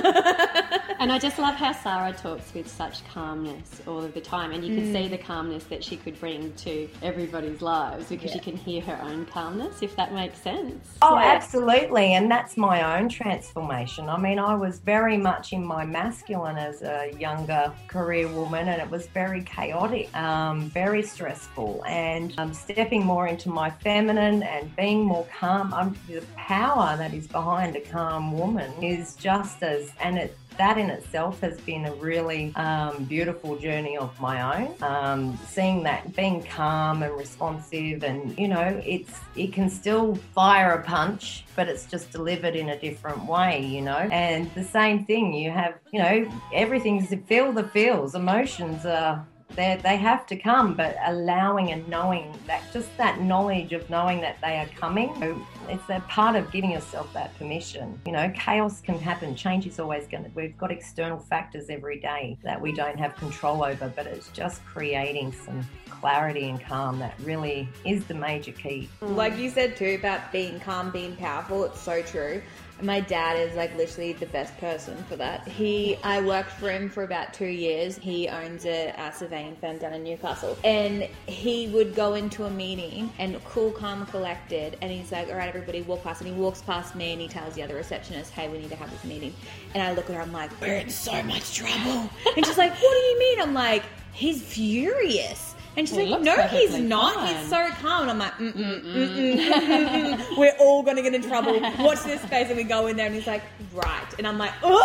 And 1.00 1.14
I 1.14 1.18
just 1.18 1.40
love 1.40 1.56
how 1.56 1.72
Sara 1.72 2.12
talks 2.12 2.54
with 2.54 2.68
such 2.68 3.06
calmness 3.06 3.82
all 3.88 4.04
of 4.04 4.14
the 4.14 4.20
time, 4.20 4.52
and 4.52 4.66
you 4.66 4.76
can 4.76 4.92
see 4.94 5.08
the 5.08 5.18
calmness 5.18 5.64
that 5.66 5.82
she 5.82 5.96
could 5.96 6.20
bring 6.20 6.52
to 6.56 6.90
everybody's 7.02 7.62
lives 7.62 8.10
because 8.10 8.36
you 8.36 8.42
can 8.42 8.58
hear 8.58 8.82
her 8.82 9.00
own 9.04 9.26
calmness, 9.26 9.82
if 9.82 9.96
that 9.96 10.14
makes 10.14 10.42
sense. 10.42 10.98
Oh, 11.02 11.16
Yeah. 11.18 11.24
absolutely. 11.36 12.16
And 12.16 12.30
that's 12.30 12.58
my 12.58 12.98
own 13.00 13.08
transformation. 13.08 14.10
I 14.10 14.18
mean, 14.18 14.40
I 14.40 14.56
was 14.56 14.80
very 14.80 15.16
much 15.16 15.54
in 15.54 15.64
my 15.64 15.86
masculine 15.86 16.58
as 16.58 16.82
a 16.82 17.14
younger 17.18 17.72
career 17.88 18.28
woman, 18.28 18.68
and 18.68 18.82
it 18.82 18.90
was 18.90 19.08
very 19.08 19.42
chaotic, 19.44 20.14
um, 20.18 20.70
very 20.72 21.02
stressful. 21.02 21.82
And 21.88 22.34
um, 22.38 22.54
stepping 22.54 23.06
more 23.06 23.28
into 23.28 23.48
my 23.50 23.70
feminine 23.70 24.44
and 24.44 24.76
being 24.76 25.06
more 25.06 25.26
calm, 25.40 25.74
um, 25.74 25.96
the 26.10 26.22
power 26.36 26.59
that 26.60 27.14
is 27.14 27.28
behind 27.28 27.76
a 27.78 27.82
calm 27.82 28.38
woman 28.38 28.72
is 28.84 29.16
just 29.16 29.64
as, 29.64 29.92
and 30.02 30.18
it 30.18 30.38
that 30.58 30.78
in 30.78 30.90
itself 30.90 31.40
has 31.40 31.58
been 31.62 31.86
a 31.86 31.94
really 31.94 32.54
um, 32.56 33.06
beautiful 33.06 33.56
journey 33.56 33.96
of 33.96 34.20
my 34.20 34.66
own. 34.66 34.76
Um, 34.82 35.40
seeing 35.48 35.84
that 35.84 36.14
being 36.18 36.44
calm 36.44 37.02
and 37.02 37.16
responsive, 37.16 38.04
and 38.04 38.38
you 38.38 38.50
know, 38.50 38.82
it's 38.86 39.22
it 39.38 39.54
can 39.54 39.70
still 39.70 40.16
fire 40.36 40.74
a 40.74 40.84
punch, 40.84 41.46
but 41.56 41.70
it's 41.70 41.86
just 41.86 42.12
delivered 42.12 42.58
in 42.58 42.70
a 42.70 42.78
different 42.78 43.24
way, 43.26 43.66
you 43.66 43.82
know. 43.82 44.10
And 44.12 44.54
the 44.54 44.66
same 44.66 45.06
thing, 45.06 45.34
you 45.34 45.50
have, 45.50 45.76
you 45.94 46.00
know, 46.00 46.30
everything's 46.54 47.16
feel 47.28 47.54
the 47.54 47.64
feels, 47.70 48.14
emotions 48.16 48.86
are. 48.86 49.26
They, 49.56 49.80
they 49.82 49.98
have 49.98 50.26
to 50.28 50.36
come, 50.36 50.76
but 50.76 50.96
allowing 51.06 51.72
and 51.72 51.88
knowing 51.88 52.38
that, 52.48 52.64
just 52.72 52.96
that 52.98 53.22
knowledge 53.22 53.74
of 53.74 53.90
knowing 53.90 54.22
that 54.22 54.38
they 54.42 54.58
are 54.58 54.68
coming, 54.76 55.46
it's 55.68 55.90
a 55.90 56.00
part 56.08 56.36
of 56.36 56.52
giving 56.52 56.72
yourself 56.72 57.12
that 57.14 57.38
permission. 57.38 58.00
You 58.06 58.12
know, 58.12 58.32
chaos 58.36 58.80
can 58.82 59.00
happen. 59.00 59.36
Change 59.36 59.66
is 59.68 59.80
always 59.80 60.08
going 60.08 60.24
to, 60.24 60.32
we've 60.36 60.58
got 60.58 60.72
external 60.72 61.20
factors 61.20 61.66
every 61.70 62.00
day 62.00 62.38
that 62.44 62.62
we 62.62 62.72
don't 62.72 62.98
have 62.98 63.16
control 63.16 63.64
over, 63.64 63.92
but 63.96 64.06
it's 64.08 64.30
just 64.30 64.64
creating 64.66 65.34
some 65.34 65.68
clarity 65.90 66.50
and 66.50 66.62
calm 66.62 67.00
that 67.00 67.16
really 67.24 67.68
is 67.86 68.06
the 68.06 68.14
major 68.14 68.52
key. 68.52 68.88
like 69.02 69.38
you 69.38 69.50
said 69.50 69.76
too 69.76 69.98
about 70.00 70.32
being 70.32 70.60
calm, 70.60 70.92
being 70.92 71.16
powerful, 71.16 71.64
it's 71.66 71.82
so 71.82 72.02
true. 72.02 72.42
My 72.82 73.00
dad 73.00 73.38
is 73.38 73.56
like 73.56 73.76
literally 73.76 74.14
the 74.14 74.26
best 74.28 74.58
person 74.58 74.96
for 75.10 75.16
that. 75.18 75.48
He, 75.48 75.98
I 76.04 76.22
worked 76.22 76.52
for 76.52 76.72
him 76.72 76.90
for 76.90 77.04
about 77.04 77.34
two 77.34 77.46
years. 77.46 77.98
He 77.98 78.28
owns 78.28 78.66
a, 78.66 78.94
a 78.98 79.14
surveying 79.14 79.56
firm 79.58 79.78
down 79.78 79.94
in 79.94 80.04
Newcastle, 80.04 80.58
and 80.64 81.04
he 81.28 81.68
would 81.70 81.96
go 81.96 82.14
into 82.14 82.46
a 82.46 82.50
meeting 82.50 83.12
and 83.20 83.44
cool, 83.46 83.72
calm, 83.72 84.06
collected, 84.08 84.78
and 84.82 84.92
he's 84.92 85.12
like, 85.12 85.28
"All 85.30 85.36
right, 85.36 85.50
everybody, 85.50 85.82
walk 85.82 86.04
past." 86.04 86.22
And 86.22 86.34
he 86.34 86.36
walks 86.40 86.62
past 86.62 86.96
me 86.96 87.14
and 87.14 87.22
he 87.22 87.28
tells 87.28 87.54
the 87.56 87.64
other 87.64 87.76
receptionist, 87.76 88.32
"Hey, 88.32 88.48
we 88.50 88.60
need 88.60 88.70
to 88.70 88.76
have 88.76 88.92
this 88.92 89.04
meeting." 89.04 89.34
And 89.74 89.84
I 89.84 89.94
look 89.94 90.10
at 90.10 90.16
her, 90.16 90.22
I'm 90.22 90.32
like, 90.32 90.52
"We're 90.62 90.76
in 90.76 90.90
so 90.90 91.22
much 91.24 91.56
trouble." 91.56 92.10
And 92.36 92.46
she's 92.46 92.58
like, 92.58 92.72
"What 92.72 92.94
do 92.94 93.00
you 93.00 93.20
mean?" 93.20 93.42
I'm 93.42 93.54
like, 93.54 93.84
"He's 94.14 94.42
furious." 94.42 95.49
And 95.78 95.88
she's 95.88 95.98
He 95.98 96.06
like, 96.08 96.22
"No, 96.22 96.36
he's 96.48 96.78
not. 96.78 97.14
fine." 97.16 97.36
He's 97.36 97.50
so 97.50 97.70
calm." 97.82 98.02
And 98.04 98.12
I'm 98.12 98.20
like, 98.20 98.34
mm 98.34 98.52
mm 98.54 98.84
mm 98.84 100.18
mm. 100.18 100.38
"We're 100.38 100.56
all 100.60 100.84
gonna 100.84 101.02
get 101.02 101.14
in 101.14 101.22
trouble." 101.22 101.60
Watch 101.80 102.04
this 102.04 102.22
space, 102.22 102.48
and 102.50 102.58
we 102.58 102.64
go 102.64 102.88
in 102.88 102.98
there, 102.98 103.06
and 103.06 103.16
he's 103.16 103.28
like, 103.28 103.44
"Right," 103.74 104.14
and 104.18 104.28
I'm 104.28 104.38
like, 104.38 104.52
"Oh," 104.64 104.76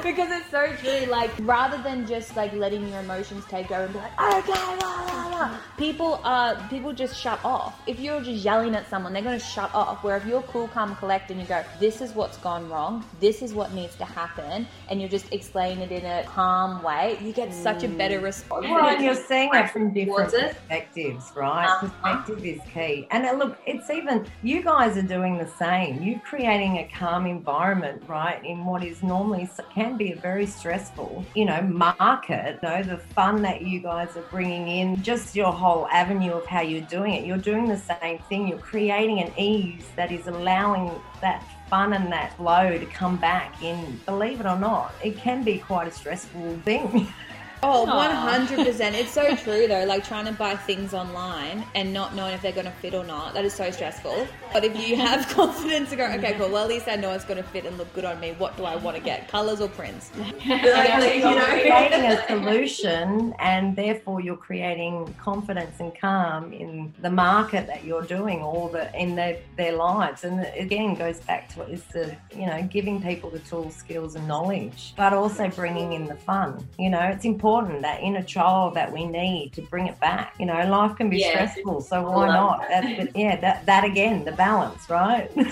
because 0.11 0.31
it's 0.31 0.51
so 0.51 0.73
true. 0.77 1.07
Like, 1.11 1.31
rather 1.41 1.81
than 1.83 2.07
just 2.07 2.37
like 2.37 2.53
letting 2.55 2.89
your 2.89 3.01
emotions 3.01 3.45
take 3.47 3.71
over 3.71 3.85
and 3.85 3.93
be 3.93 3.99
like, 3.99 4.21
"Okay," 4.21 4.53
la, 4.53 5.05
la, 5.05 5.29
la," 5.29 5.57
people 5.77 6.21
are 6.25 6.57
people 6.69 6.93
just 6.93 7.19
shut 7.19 7.39
off. 7.45 7.81
If 7.87 8.01
you're 8.01 8.21
just 8.21 8.45
yelling 8.45 8.75
at 8.75 8.89
someone, 8.89 9.13
they're 9.13 9.23
gonna 9.23 9.39
shut 9.39 9.73
off. 9.75 10.03
Where 10.03 10.17
if 10.17 10.27
you're 10.27 10.43
cool, 10.43 10.69
calm, 10.69 10.97
collected, 10.97 11.33
and 11.33 11.41
you 11.41 11.47
go, 11.47 11.63
"This 11.79 12.01
is 12.01 12.15
what's 12.15 12.37
gone 12.39 12.69
wrong. 12.69 13.05
This 13.21 13.43
is 13.43 13.55
what 13.55 13.73
needs 13.73 13.95
to 13.97 14.05
happen," 14.05 14.67
and 14.89 15.01
you 15.01 15.09
just 15.09 15.33
explain 15.33 15.79
it 15.79 15.93
in 15.93 16.05
a 16.05 16.25
calm 16.25 16.83
way, 16.83 17.19
you 17.23 17.33
get 17.33 17.53
such 17.53 17.85
a 17.85 17.89
better 17.89 18.21
response. 18.21 18.67
Well, 18.67 18.87
and 18.87 19.05
you're 19.05 19.15
seeing 19.15 19.51
it 19.53 19.71
from 19.71 19.93
different 19.93 20.35
it. 20.35 20.57
perspectives, 20.57 21.33
right? 21.35 21.67
Uh-huh. 21.67 21.89
Perspective 21.89 22.45
is 22.45 22.61
key. 22.73 23.07
And 23.11 23.27
uh, 23.27 23.33
look, 23.33 23.59
it's 23.67 23.91
even, 23.91 24.27
you 24.43 24.63
guys 24.63 24.97
are 24.97 25.03
doing 25.03 25.39
the 25.39 25.47
same. 25.47 26.03
You're 26.03 26.21
creating 26.21 26.79
a 26.79 26.89
calm 26.97 27.27
environment, 27.27 28.03
right, 28.09 28.45
in 28.45 28.65
what 28.65 28.85
is 28.85 29.03
normally 29.03 29.49
can 29.75 29.92
be 29.99 30.13
a 30.13 30.17
very 30.17 30.47
stressful, 30.47 31.25
you 31.35 31.45
know, 31.45 31.63
market. 31.63 32.59
You 32.63 32.69
know, 32.69 32.83
the 32.83 32.99
fun 32.99 33.43
that 33.43 33.63
you 33.63 33.81
guys 33.81 34.17
are 34.17 34.25
bringing 34.31 34.69
in, 34.69 35.03
just 35.03 35.35
your 35.37 35.53
whole 35.53 35.87
avenue 35.89 36.33
of 36.33 36.47
how 36.47 36.61
you're 36.61 36.83
doing 36.83 37.15
it. 37.15 37.27
You're 37.27 37.39
doing 37.39 37.69
the 37.69 37.79
same 37.79 38.19
thing. 38.29 38.49
You're 38.49 38.59
creating 38.59 39.21
an 39.21 39.33
ease 39.37 39.85
that 39.97 40.13
is 40.13 40.27
allowing 40.27 40.91
that 41.21 41.45
fun 41.69 41.95
and 41.95 42.13
that 42.13 42.37
flow 42.37 42.79
to 42.79 42.87
come 42.87 43.17
back 43.17 43.63
in. 43.63 43.99
Believe 44.05 44.41
it 44.41 44.47
or 44.47 44.59
not, 44.59 44.95
it 45.03 45.17
can 45.17 45.43
be 45.43 45.59
quite 45.59 45.89
a 45.89 45.91
stressful 45.91 46.59
thing. 46.65 47.07
Oh, 47.65 47.87
Aw. 47.87 48.47
100%. 48.47 48.93
It's 48.95 49.13
so 49.13 49.37
true 49.37 49.69
though, 49.69 49.85
like 49.85 50.05
trying 50.05 50.27
to 50.27 50.33
buy 50.33 50.57
things 50.57 50.93
online 50.93 51.65
and 51.77 51.93
not 51.93 52.15
knowing 52.17 52.35
if 52.35 52.43
they're 52.43 52.51
going 52.51 52.67
to 52.67 52.73
fit 52.73 52.93
or 52.93 53.05
not. 53.05 53.35
That 53.35 53.45
is 53.45 53.55
so 53.55 53.71
stressful. 53.71 54.27
But 54.53 54.65
if 54.65 54.77
you 54.77 54.97
have 54.97 55.29
confidence 55.35 55.91
to 55.91 55.97
go, 55.97 56.07
okay, 56.07 56.35
cool, 56.35 56.49
well, 56.49 56.65
at 56.65 56.69
least 56.69 56.89
I 56.89 56.97
know 56.97 57.13
it's 57.13 57.25
going 57.25 57.37
to 57.37 57.49
fit 57.51 57.65
and 57.65 57.79
look 57.79 57.93
good 57.95 58.05
on 58.05 58.19
me. 58.19 58.33
What 58.33 58.57
do 58.57 58.65
I 58.65 58.75
want 58.75 58.97
to 58.97 59.03
get? 59.03 59.29
Colors 59.29 59.61
or 59.61 59.69
prints? 59.69 60.11
You're 60.45 60.59
know. 60.59 61.45
creating 61.45 62.05
a 62.05 62.27
solution 62.27 63.33
and 63.39 63.77
therefore 63.77 64.21
you're 64.21 64.37
creating 64.37 65.15
confidence 65.21 65.79
and 65.79 65.97
calm 65.99 66.53
in 66.53 66.93
the 67.01 67.11
market 67.11 67.67
that 67.69 67.85
you're 67.85 68.03
doing 68.03 68.41
or 68.43 68.71
the 68.71 68.93
in 69.01 69.15
their, 69.15 69.39
their 69.57 69.73
lives 69.73 70.25
and 70.25 70.41
it 70.41 70.55
again 70.59 70.95
goes 70.95 71.21
back 71.21 71.49
to 71.55 71.63
is 71.67 71.85
the 71.85 72.15
you 72.37 72.47
know 72.47 72.63
giving 72.71 73.01
people 73.01 73.31
the 73.31 73.39
tools 73.41 73.75
skills 73.75 74.15
and 74.15 74.27
knowledge 74.27 74.95
but 74.97 75.13
also 75.13 75.49
bringing 75.49 75.93
in 75.93 76.07
the 76.07 76.15
fun 76.15 76.67
you 76.79 76.91
know 76.91 77.01
it's 77.01 77.25
important 77.25 77.52
that 77.61 78.01
inner 78.03 78.23
child 78.23 78.75
that 78.75 78.91
we 78.93 79.05
need 79.05 79.53
to 79.53 79.63
bring 79.63 79.87
it 79.87 79.99
back 80.01 80.35
you 80.41 80.47
know 80.47 80.55
life 80.69 80.97
can 80.97 81.09
be 81.11 81.19
Yeah. 81.19 81.29
stressful 81.31 81.81
so 81.83 82.03
why 82.11 82.27
not 82.29 82.69
that. 82.69 82.97
That's 82.97 83.17
yeah 83.17 83.37
that, 83.41 83.67
that 83.67 83.85
again 83.85 84.25
the 84.25 84.33
balance 84.33 84.89
right 84.89 85.31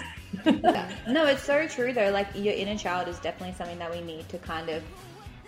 No, 1.09 1.27
it's 1.27 1.43
so 1.43 1.67
true 1.67 1.93
though. 1.93 2.11
Like 2.11 2.29
your 2.35 2.55
inner 2.55 2.77
child 2.77 3.09
is 3.09 3.19
definitely 3.19 3.55
something 3.57 3.79
that 3.79 3.91
we 3.91 4.01
need 4.01 4.29
to 4.29 4.39
kind 4.39 4.69
of 4.69 4.83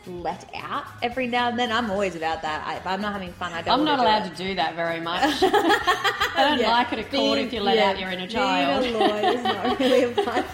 let 0.07 0.51
out 0.57 0.85
every 1.03 1.29
now 1.29 1.49
and 1.49 1.59
then. 1.59 1.71
I'm 1.71 1.89
always 1.91 2.17
about 2.17 2.43
that. 2.43 2.67
I, 2.67 2.77
if 2.77 2.87
I'm 2.87 3.01
not 3.01 3.13
having 3.13 3.33
fun, 3.33 3.53
I 3.53 3.63
don't. 3.63 3.79
I'm 3.79 3.85
not 3.85 3.99
wanna 3.99 4.11
allowed 4.11 4.25
do 4.25 4.31
to 4.31 4.37
do 4.49 4.55
that 4.57 4.75
very 4.75 4.99
much. 5.11 5.23
I 5.43 6.49
don't 6.49 6.59
Yeah. 6.59 6.71
like 6.73 6.93
it 6.93 6.99
at 6.99 7.11
court 7.13 7.39
if 7.39 7.53
you 7.53 7.61
let 7.61 7.77
yeah, 7.77 7.91
out 7.91 7.99
your 8.01 8.11
inner 8.11 8.27
child. 8.27 8.83
Being 8.83 8.97
a 8.97 8.99
lawyer 8.99 9.33
is 9.39 9.45
not 9.45 9.79
really 9.85 10.03
a 10.03 10.09
fun. 10.15 10.45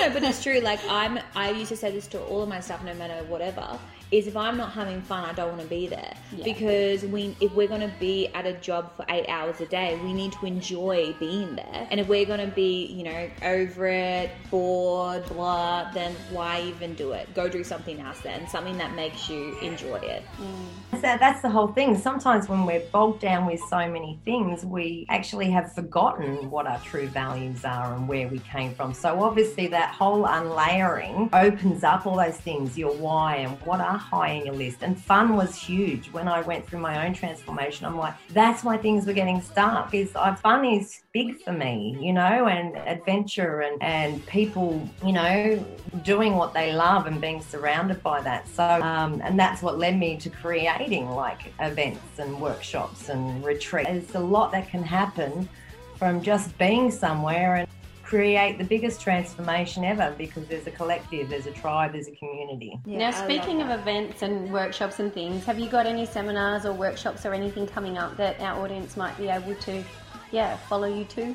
No, 0.00 0.10
but 0.12 0.22
it's 0.22 0.42
true. 0.42 0.60
Like 0.60 0.80
I'm, 0.88 1.18
I 1.34 1.50
used 1.50 1.70
to 1.70 1.76
say 1.76 1.90
this 1.90 2.06
to 2.08 2.20
all 2.24 2.42
of 2.42 2.48
my 2.48 2.60
stuff, 2.60 2.84
no 2.84 2.92
matter 2.94 3.24
whatever. 3.24 3.78
Is 4.10 4.26
if 4.26 4.36
I'm 4.36 4.56
not 4.56 4.72
having 4.72 5.02
fun, 5.02 5.24
I 5.24 5.32
don't 5.32 5.48
want 5.48 5.62
to 5.62 5.66
be 5.66 5.86
there 5.86 6.14
Yeah. 6.36 6.44
because 6.44 7.04
we, 7.04 7.36
if 7.40 7.52
we're 7.54 7.68
going 7.68 7.80
to 7.80 7.92
be 7.98 8.28
at 8.28 8.46
a 8.46 8.52
job 8.52 8.94
for 8.96 9.04
eight 9.08 9.28
hours 9.28 9.60
a 9.60 9.66
day, 9.66 9.98
we 10.04 10.12
need 10.12 10.32
to 10.32 10.46
enjoy 10.46 11.14
being 11.18 11.56
there. 11.56 11.88
And 11.90 11.98
if 11.98 12.06
we're 12.06 12.26
going 12.26 12.40
to 12.48 12.54
be, 12.54 12.86
you 12.86 13.02
know, 13.02 13.28
over 13.42 13.86
it, 13.86 14.30
bored, 14.50 15.24
blah, 15.26 15.90
then 15.92 16.14
why 16.30 16.62
even 16.62 16.94
do 16.94 17.12
it? 17.12 17.32
Go 17.34 17.48
do 17.48 17.64
something 17.64 17.98
else 18.00 18.20
then, 18.20 18.46
something 18.48 18.78
that 18.78 18.94
makes 18.94 19.28
you 19.28 19.58
enjoy 19.60 19.96
it. 19.96 20.22
Mm. 20.40 21.00
That, 21.00 21.18
that's 21.18 21.42
the 21.42 21.50
whole 21.50 21.68
thing. 21.68 21.98
Sometimes 21.98 22.48
when 22.48 22.66
we're 22.66 22.84
bogged 22.92 23.20
down 23.20 23.46
with 23.46 23.60
so 23.68 23.78
many 23.90 24.20
things, 24.24 24.64
we 24.64 25.06
actually 25.08 25.50
have 25.50 25.72
forgotten 25.72 26.50
what 26.50 26.66
our 26.66 26.78
true 26.80 27.08
values 27.08 27.64
are 27.64 27.94
and 27.94 28.06
where 28.06 28.28
we 28.28 28.38
came 28.38 28.74
from. 28.74 28.94
So 28.94 29.22
obviously 29.22 29.66
that 29.68 29.90
whole 29.94 30.24
unlayering 30.26 31.30
opens 31.32 31.82
up 31.82 32.06
all 32.06 32.16
those 32.16 32.36
things, 32.36 32.78
your 32.78 32.94
why 32.94 33.36
and 33.36 33.58
what 33.62 33.80
are 33.80 33.93
high 33.96 34.30
in 34.30 34.46
your 34.46 34.54
list. 34.54 34.78
And 34.82 34.98
fun 34.98 35.36
was 35.36 35.54
huge. 35.54 36.10
When 36.12 36.28
I 36.28 36.40
went 36.42 36.66
through 36.66 36.80
my 36.80 37.06
own 37.06 37.14
transformation, 37.14 37.86
I'm 37.86 37.96
like, 37.96 38.14
that's 38.30 38.64
why 38.64 38.76
things 38.76 39.06
were 39.06 39.12
getting 39.12 39.40
stuck. 39.40 39.94
Is 39.94 40.12
uh, 40.14 40.34
fun 40.36 40.64
is 40.64 41.02
big 41.12 41.40
for 41.40 41.52
me, 41.52 41.96
you 42.00 42.12
know, 42.12 42.48
and 42.48 42.76
adventure 42.76 43.60
and, 43.60 43.82
and 43.82 44.24
people, 44.26 44.88
you 45.04 45.12
know, 45.12 45.64
doing 46.02 46.34
what 46.34 46.52
they 46.54 46.72
love 46.72 47.06
and 47.06 47.20
being 47.20 47.40
surrounded 47.40 48.02
by 48.02 48.20
that. 48.22 48.48
So, 48.48 48.64
um, 48.64 49.20
and 49.24 49.38
that's 49.38 49.62
what 49.62 49.78
led 49.78 49.98
me 49.98 50.16
to 50.18 50.30
creating 50.30 51.10
like 51.10 51.52
events 51.60 52.18
and 52.18 52.40
workshops 52.40 53.08
and 53.08 53.44
retreats. 53.44 54.14
A 54.14 54.20
lot 54.20 54.52
that 54.52 54.68
can 54.68 54.82
happen 54.82 55.48
from 55.96 56.22
just 56.22 56.56
being 56.58 56.90
somewhere 56.90 57.56
and 57.56 57.68
create 58.04 58.58
the 58.58 58.64
biggest 58.64 59.00
transformation 59.00 59.84
ever 59.84 60.14
because 60.18 60.46
there's 60.46 60.66
a 60.66 60.70
collective, 60.70 61.28
there's 61.28 61.46
a 61.46 61.50
tribe, 61.50 61.92
there's 61.92 62.08
a 62.08 62.12
community. 62.12 62.78
Yeah, 62.84 62.98
now, 62.98 63.08
I 63.08 63.24
speaking 63.24 63.62
of 63.62 63.70
events 63.70 64.22
and 64.22 64.52
workshops 64.52 65.00
and 65.00 65.12
things, 65.12 65.44
have 65.44 65.58
you 65.58 65.68
got 65.68 65.86
any 65.86 66.04
seminars 66.06 66.66
or 66.66 66.72
workshops 66.72 67.24
or 67.24 67.32
anything 67.32 67.66
coming 67.66 67.98
up 67.98 68.16
that 68.18 68.38
our 68.40 68.62
audience 68.62 68.96
might 68.96 69.16
be 69.16 69.28
able 69.28 69.54
to, 69.54 69.82
yeah, 70.30 70.56
follow 70.68 70.86
you 70.86 71.04
to? 71.04 71.34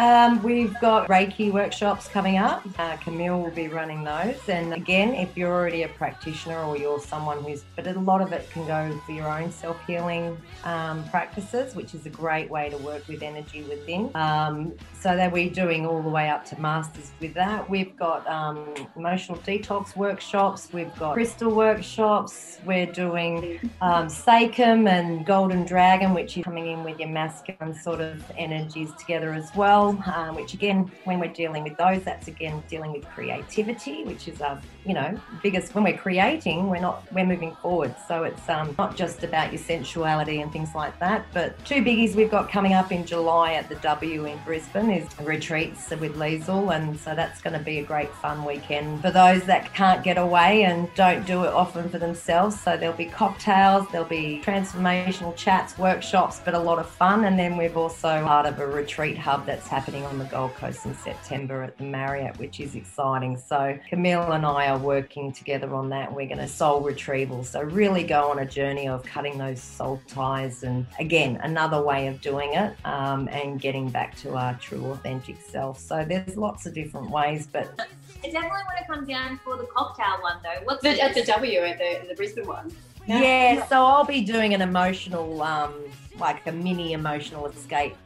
Um, 0.00 0.42
we've 0.42 0.72
got 0.80 1.08
Reiki 1.08 1.52
workshops 1.52 2.08
coming 2.08 2.38
up. 2.38 2.66
Uh, 2.78 2.96
Camille 2.96 3.38
will 3.38 3.50
be 3.50 3.68
running 3.68 4.02
those. 4.02 4.48
And 4.48 4.72
again, 4.72 5.12
if 5.12 5.36
you're 5.36 5.52
already 5.52 5.82
a 5.82 5.88
practitioner 5.88 6.58
or 6.58 6.78
you're 6.78 6.98
someone 6.98 7.44
who's, 7.44 7.64
but 7.76 7.86
a 7.86 8.00
lot 8.00 8.22
of 8.22 8.32
it 8.32 8.48
can 8.50 8.66
go 8.66 8.98
for 9.04 9.12
your 9.12 9.28
own 9.28 9.52
self 9.52 9.76
healing 9.86 10.40
um, 10.64 11.06
practices, 11.10 11.74
which 11.74 11.94
is 11.94 12.06
a 12.06 12.08
great 12.08 12.48
way 12.48 12.70
to 12.70 12.78
work 12.78 13.06
with 13.08 13.22
energy 13.22 13.62
within. 13.64 14.10
Um, 14.14 14.72
so 14.98 15.14
that 15.16 15.30
we're 15.30 15.50
doing 15.50 15.84
all 15.84 16.00
the 16.00 16.08
way 16.08 16.30
up 16.30 16.46
to 16.46 16.58
masters 16.58 17.10
with 17.20 17.34
that. 17.34 17.68
We've 17.68 17.94
got 17.98 18.26
um, 18.26 18.72
emotional 18.96 19.36
detox 19.40 19.96
workshops. 19.96 20.70
We've 20.72 20.94
got 20.98 21.12
crystal 21.12 21.54
workshops. 21.54 22.58
We're 22.64 22.86
doing 22.86 23.70
um, 23.82 24.08
and 24.26 25.26
Golden 25.26 25.66
Dragon, 25.66 26.14
which 26.14 26.38
is 26.38 26.44
coming 26.44 26.68
in 26.68 26.84
with 26.84 26.98
your 26.98 27.10
masculine 27.10 27.74
sort 27.74 28.00
of 28.00 28.22
energies 28.38 28.92
together 28.98 29.34
as 29.34 29.54
well 29.54 29.89
um, 30.06 30.34
which 30.34 30.54
again, 30.54 30.90
when 31.04 31.20
we're 31.20 31.32
dealing 31.32 31.64
with 31.64 31.76
those, 31.76 32.02
that's 32.02 32.28
again 32.28 32.62
dealing 32.68 32.92
with 32.92 33.04
creativity, 33.08 34.04
which 34.04 34.28
is 34.28 34.40
our, 34.40 34.60
you 34.84 34.94
know, 34.94 35.18
biggest. 35.42 35.74
When 35.74 35.84
we're 35.84 35.96
creating, 35.96 36.68
we're 36.68 36.80
not 36.80 37.06
we're 37.12 37.26
moving 37.26 37.54
forward. 37.56 37.94
So 38.08 38.24
it's 38.24 38.48
um, 38.48 38.74
not 38.78 38.96
just 38.96 39.22
about 39.22 39.52
your 39.52 39.60
sensuality 39.60 40.42
and 40.42 40.52
things 40.52 40.74
like 40.74 40.98
that. 41.00 41.26
But 41.32 41.62
two 41.64 41.82
biggies 41.82 42.14
we've 42.14 42.30
got 42.30 42.50
coming 42.50 42.72
up 42.72 42.92
in 42.92 43.04
July 43.06 43.54
at 43.54 43.68
the 43.68 43.76
W 43.76 44.26
in 44.26 44.38
Brisbane 44.44 44.90
is 44.90 45.08
retreats 45.20 45.90
with 45.90 46.16
Liesl, 46.16 46.74
and 46.74 46.98
so 46.98 47.14
that's 47.14 47.40
going 47.40 47.58
to 47.58 47.64
be 47.64 47.78
a 47.78 47.84
great 47.84 48.12
fun 48.16 48.44
weekend 48.44 49.02
for 49.02 49.10
those 49.10 49.44
that 49.44 49.72
can't 49.74 50.02
get 50.02 50.18
away 50.18 50.64
and 50.64 50.88
don't 50.94 51.26
do 51.26 51.44
it 51.44 51.52
often 51.52 51.88
for 51.88 51.98
themselves. 51.98 52.60
So 52.60 52.76
there'll 52.76 52.96
be 52.96 53.06
cocktails, 53.06 53.86
there'll 53.90 54.06
be 54.06 54.42
transformational 54.44 55.34
chats, 55.36 55.78
workshops, 55.78 56.40
but 56.44 56.54
a 56.54 56.58
lot 56.58 56.78
of 56.78 56.88
fun. 56.88 57.24
And 57.24 57.38
then 57.38 57.56
we've 57.56 57.76
also 57.76 58.22
part 58.24 58.46
of 58.46 58.58
a 58.58 58.66
retreat 58.66 59.18
hub 59.18 59.46
that's 59.46 59.66
happening 59.70 60.04
on 60.04 60.18
the 60.18 60.24
Gold 60.24 60.54
Coast 60.56 60.84
in 60.84 60.94
September 60.96 61.62
at 61.62 61.78
the 61.78 61.84
Marriott, 61.84 62.36
which 62.38 62.58
is 62.58 62.74
exciting. 62.74 63.38
So 63.38 63.78
Camille 63.88 64.32
and 64.32 64.44
I 64.44 64.68
are 64.68 64.78
working 64.78 65.32
together 65.32 65.72
on 65.74 65.88
that. 65.90 66.12
We're 66.12 66.26
going 66.26 66.38
to 66.38 66.48
soul 66.48 66.80
retrieval. 66.80 67.44
So 67.44 67.62
really 67.62 68.02
go 68.02 68.30
on 68.30 68.40
a 68.40 68.44
journey 68.44 68.88
of 68.88 69.04
cutting 69.04 69.38
those 69.38 69.62
soul 69.62 70.02
ties 70.08 70.64
and 70.64 70.86
again, 70.98 71.38
another 71.44 71.80
way 71.80 72.08
of 72.08 72.20
doing 72.20 72.54
it 72.54 72.74
um, 72.84 73.28
and 73.28 73.60
getting 73.60 73.88
back 73.88 74.16
to 74.16 74.34
our 74.34 74.54
true 74.54 74.84
authentic 74.86 75.40
self. 75.40 75.78
So 75.78 76.04
there's 76.04 76.36
lots 76.36 76.66
of 76.66 76.74
different 76.74 77.08
ways, 77.10 77.46
but 77.50 77.70
I 77.78 78.30
definitely 78.30 78.48
want 78.48 78.78
to 78.78 78.86
come 78.92 79.06
down 79.06 79.38
for 79.44 79.56
the 79.56 79.64
cocktail 79.64 80.20
one 80.20 80.38
though. 80.42 80.64
What's 80.64 80.82
the, 80.82 81.00
at 81.00 81.14
the 81.14 81.22
W 81.22 81.60
at 81.60 81.78
the, 81.78 82.08
the 82.08 82.14
Brisbane 82.14 82.46
one? 82.46 82.72
Yeah. 83.06 83.22
yeah, 83.22 83.66
so 83.66 83.84
I'll 83.84 84.04
be 84.04 84.20
doing 84.20 84.52
an 84.52 84.60
emotional, 84.60 85.42
um, 85.42 85.72
like 86.18 86.46
a 86.46 86.52
mini 86.52 86.92
emotional 86.92 87.46
escape 87.46 87.96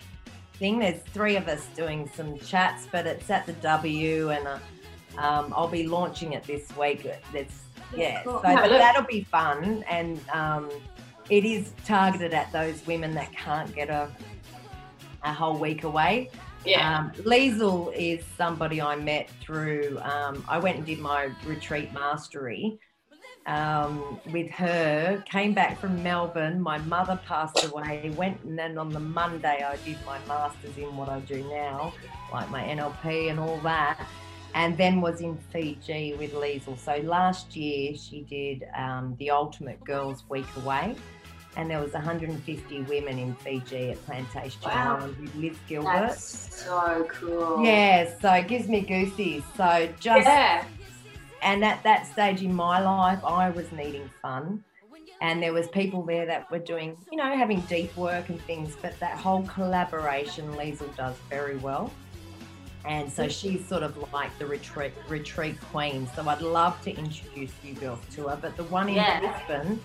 thing. 0.65 0.79
There's 0.79 1.03
three 1.13 1.37
of 1.37 1.47
us 1.47 1.67
doing 1.77 2.11
some 2.15 2.39
chats, 2.39 2.89
but 2.91 3.07
it's 3.07 3.29
at 3.29 3.45
the 3.45 3.53
W, 3.55 4.31
and 4.31 4.47
uh, 4.49 4.59
um, 5.19 5.53
I'll 5.55 5.69
be 5.69 5.87
launching 5.87 6.33
it 6.33 6.45
this 6.45 6.75
week. 6.75 7.07
It's 7.35 7.65
yeah, 7.95 8.23
cool. 8.25 8.41
so 8.43 8.49
that'll 8.49 9.05
be 9.05 9.25
fun, 9.25 9.85
and 9.91 10.19
um, 10.33 10.71
it 11.29 11.45
is 11.45 11.73
targeted 11.85 12.33
at 12.33 12.51
those 12.51 12.87
women 12.87 13.13
that 13.15 13.31
can't 13.33 13.75
get 13.75 13.91
a 13.91 14.11
a 15.23 15.33
whole 15.35 15.59
week 15.59 15.85
away. 15.85 16.31
Yeah. 16.65 16.99
Um, 16.99 17.11
Liesl 17.25 17.95
is 17.95 18.25
somebody 18.39 18.81
I 18.81 18.97
met 18.97 19.29
through. 19.43 19.99
Um, 20.01 20.45
I 20.49 20.59
went 20.59 20.79
and 20.79 20.87
did 20.87 20.99
my 20.99 21.31
retreat 21.45 21.93
mastery 21.93 22.79
um, 23.47 24.21
with 24.33 24.51
her. 24.51 25.23
Came 25.27 25.53
back 25.53 25.79
from 25.79 26.03
Melbourne. 26.03 26.61
My 26.61 26.79
mother 26.79 27.19
passed 27.27 27.65
away. 27.65 28.13
Went 28.17 28.43
and 28.45 28.59
then 28.59 28.79
on 28.79 28.91
the 28.91 29.01
Monday 29.01 29.63
I 29.63 29.77
did 29.85 29.99
my 30.07 30.19
masters 30.27 30.77
in 30.77 30.97
what 30.97 31.09
I 31.09 31.21
do 31.21 31.43
now, 31.45 31.93
like 32.33 32.51
my 32.51 32.63
NLP 32.63 33.31
and 33.31 33.39
all 33.39 33.59
that. 33.59 34.07
And 34.55 34.77
then 34.77 35.01
was 35.01 35.21
in 35.21 35.37
Fiji 35.53 36.15
with 36.15 36.33
Liesl. 36.33 36.79
So 36.79 36.97
last 36.99 37.57
year 37.57 37.95
she 37.97 38.21
did 38.23 38.65
um, 38.77 39.17
the 39.19 39.31
Ultimate 39.31 39.83
Girls 39.85 40.23
Week 40.29 40.47
away 40.57 40.95
and 41.57 41.71
there 41.71 41.81
was 41.81 41.93
150 41.93 42.83
women 42.83 43.19
in 43.19 43.35
Fiji 43.37 43.91
at 43.91 44.05
Plantation 44.05 44.61
wow. 44.65 44.97
Island 44.97 45.17
with 45.19 45.35
Liz 45.37 45.57
Gilbert. 45.69 46.09
That's 46.09 46.65
so 46.65 47.07
cool. 47.11 47.65
Yeah, 47.65 48.11
so 48.21 48.33
it 48.33 48.49
gives 48.49 48.69
me 48.69 48.81
goosies. 48.81 49.43
So 49.57 49.89
just 50.01 50.27
yeah 50.27 50.65
and 51.45 51.65
at 51.65 51.83
that 51.83 52.07
stage 52.07 52.43
in 52.43 52.53
my 52.53 52.81
life, 52.81 53.23
I 53.23 53.51
was 53.51 53.71
needing 53.71 54.11
fun. 54.23 54.65
And 55.21 55.43
there 55.43 55.53
was 55.53 55.69
people 55.69 56.03
there 56.03 56.27
that 56.27 56.51
were 56.51 56.59
doing, 56.59 56.97
you 57.13 57.19
know, 57.19 57.37
having 57.37 57.61
deep 57.63 57.97
work 57.97 58.29
and 58.31 58.41
things, 58.43 58.77
but 58.83 58.99
that 58.99 59.17
whole 59.17 59.43
collaboration 59.45 60.53
Liesl 60.55 60.95
does 60.97 61.15
very 61.31 61.57
well. 61.57 61.93
And 62.85 63.11
so 63.11 63.29
she's 63.29 63.67
sort 63.67 63.83
of 63.83 64.13
like 64.13 64.37
the 64.39 64.47
retreat 64.47 64.93
retreat 65.09 65.59
queen. 65.73 66.09
So 66.15 66.29
I'd 66.29 66.43
love 66.43 66.81
to 66.83 66.91
introduce 66.91 67.53
you 67.63 67.75
girls 67.75 68.01
to 68.15 68.29
her. 68.29 68.39
But 68.41 68.57
the 68.57 68.65
one 68.65 68.89
in 68.89 68.97
yeah. 68.97 69.21
Brisbane, 69.21 69.81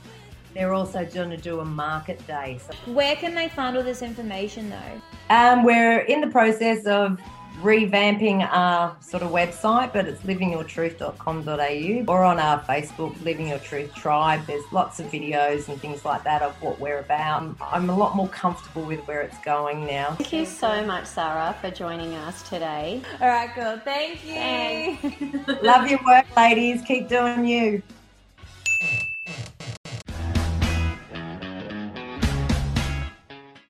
they're 0.54 0.74
also 0.74 1.06
going 1.06 1.30
to 1.30 1.38
do 1.38 1.60
a 1.62 1.66
market 1.66 2.26
day. 2.28 2.60
So 2.66 2.92
Where 2.92 3.16
can 3.16 3.34
they 3.36 3.48
find 3.50 3.78
all 3.78 3.84
this 3.84 4.02
information 4.02 4.70
though? 4.70 5.02
Um, 5.30 5.64
we're 5.64 6.00
in 6.00 6.20
the 6.20 6.28
process 6.28 6.86
of 6.86 7.20
revamping 7.62 8.48
our 8.52 8.96
sort 9.02 9.24
of 9.24 9.32
website, 9.32 9.94
but 9.94 10.08
it's 10.08 10.22
livingyourtruth.com.au 10.24 12.12
or 12.12 12.24
on 12.24 12.40
our 12.40 12.62
Facebook, 12.62 13.22
Living 13.24 13.48
Your 13.50 13.60
Truth 13.60 13.94
Tribe. 13.94 14.46
There's 14.48 14.64
lots 14.72 15.00
of 15.00 15.08
videos 15.08 15.68
and 15.70 15.80
things 15.80 16.06
like 16.06 16.24
that 16.24 16.42
of 16.42 16.54
what 16.62 16.80
we're 16.80 17.00
about. 17.00 17.56
I'm 17.62 17.90
a 17.90 17.96
lot 17.96 18.16
more 18.16 18.30
comfortable 18.30 18.84
with 18.84 19.00
where 19.02 19.22
it's 19.22 19.38
going 19.40 19.86
now. 19.86 20.16
Thank 20.16 20.34
you 20.34 20.46
so 20.46 20.86
much, 20.86 21.06
Sara, 21.06 21.56
for 21.62 21.72
joining 21.72 22.14
us 22.16 22.48
today. 22.48 23.02
All 23.22 23.28
right, 23.28 23.50
cool. 23.54 23.80
Thank 23.84 24.26
you. 24.26 25.56
Love 25.62 25.90
your 25.90 26.00
work, 26.06 26.26
ladies. 26.36 26.82
Keep 26.84 27.10
doing 27.10 27.46
you. 27.46 27.82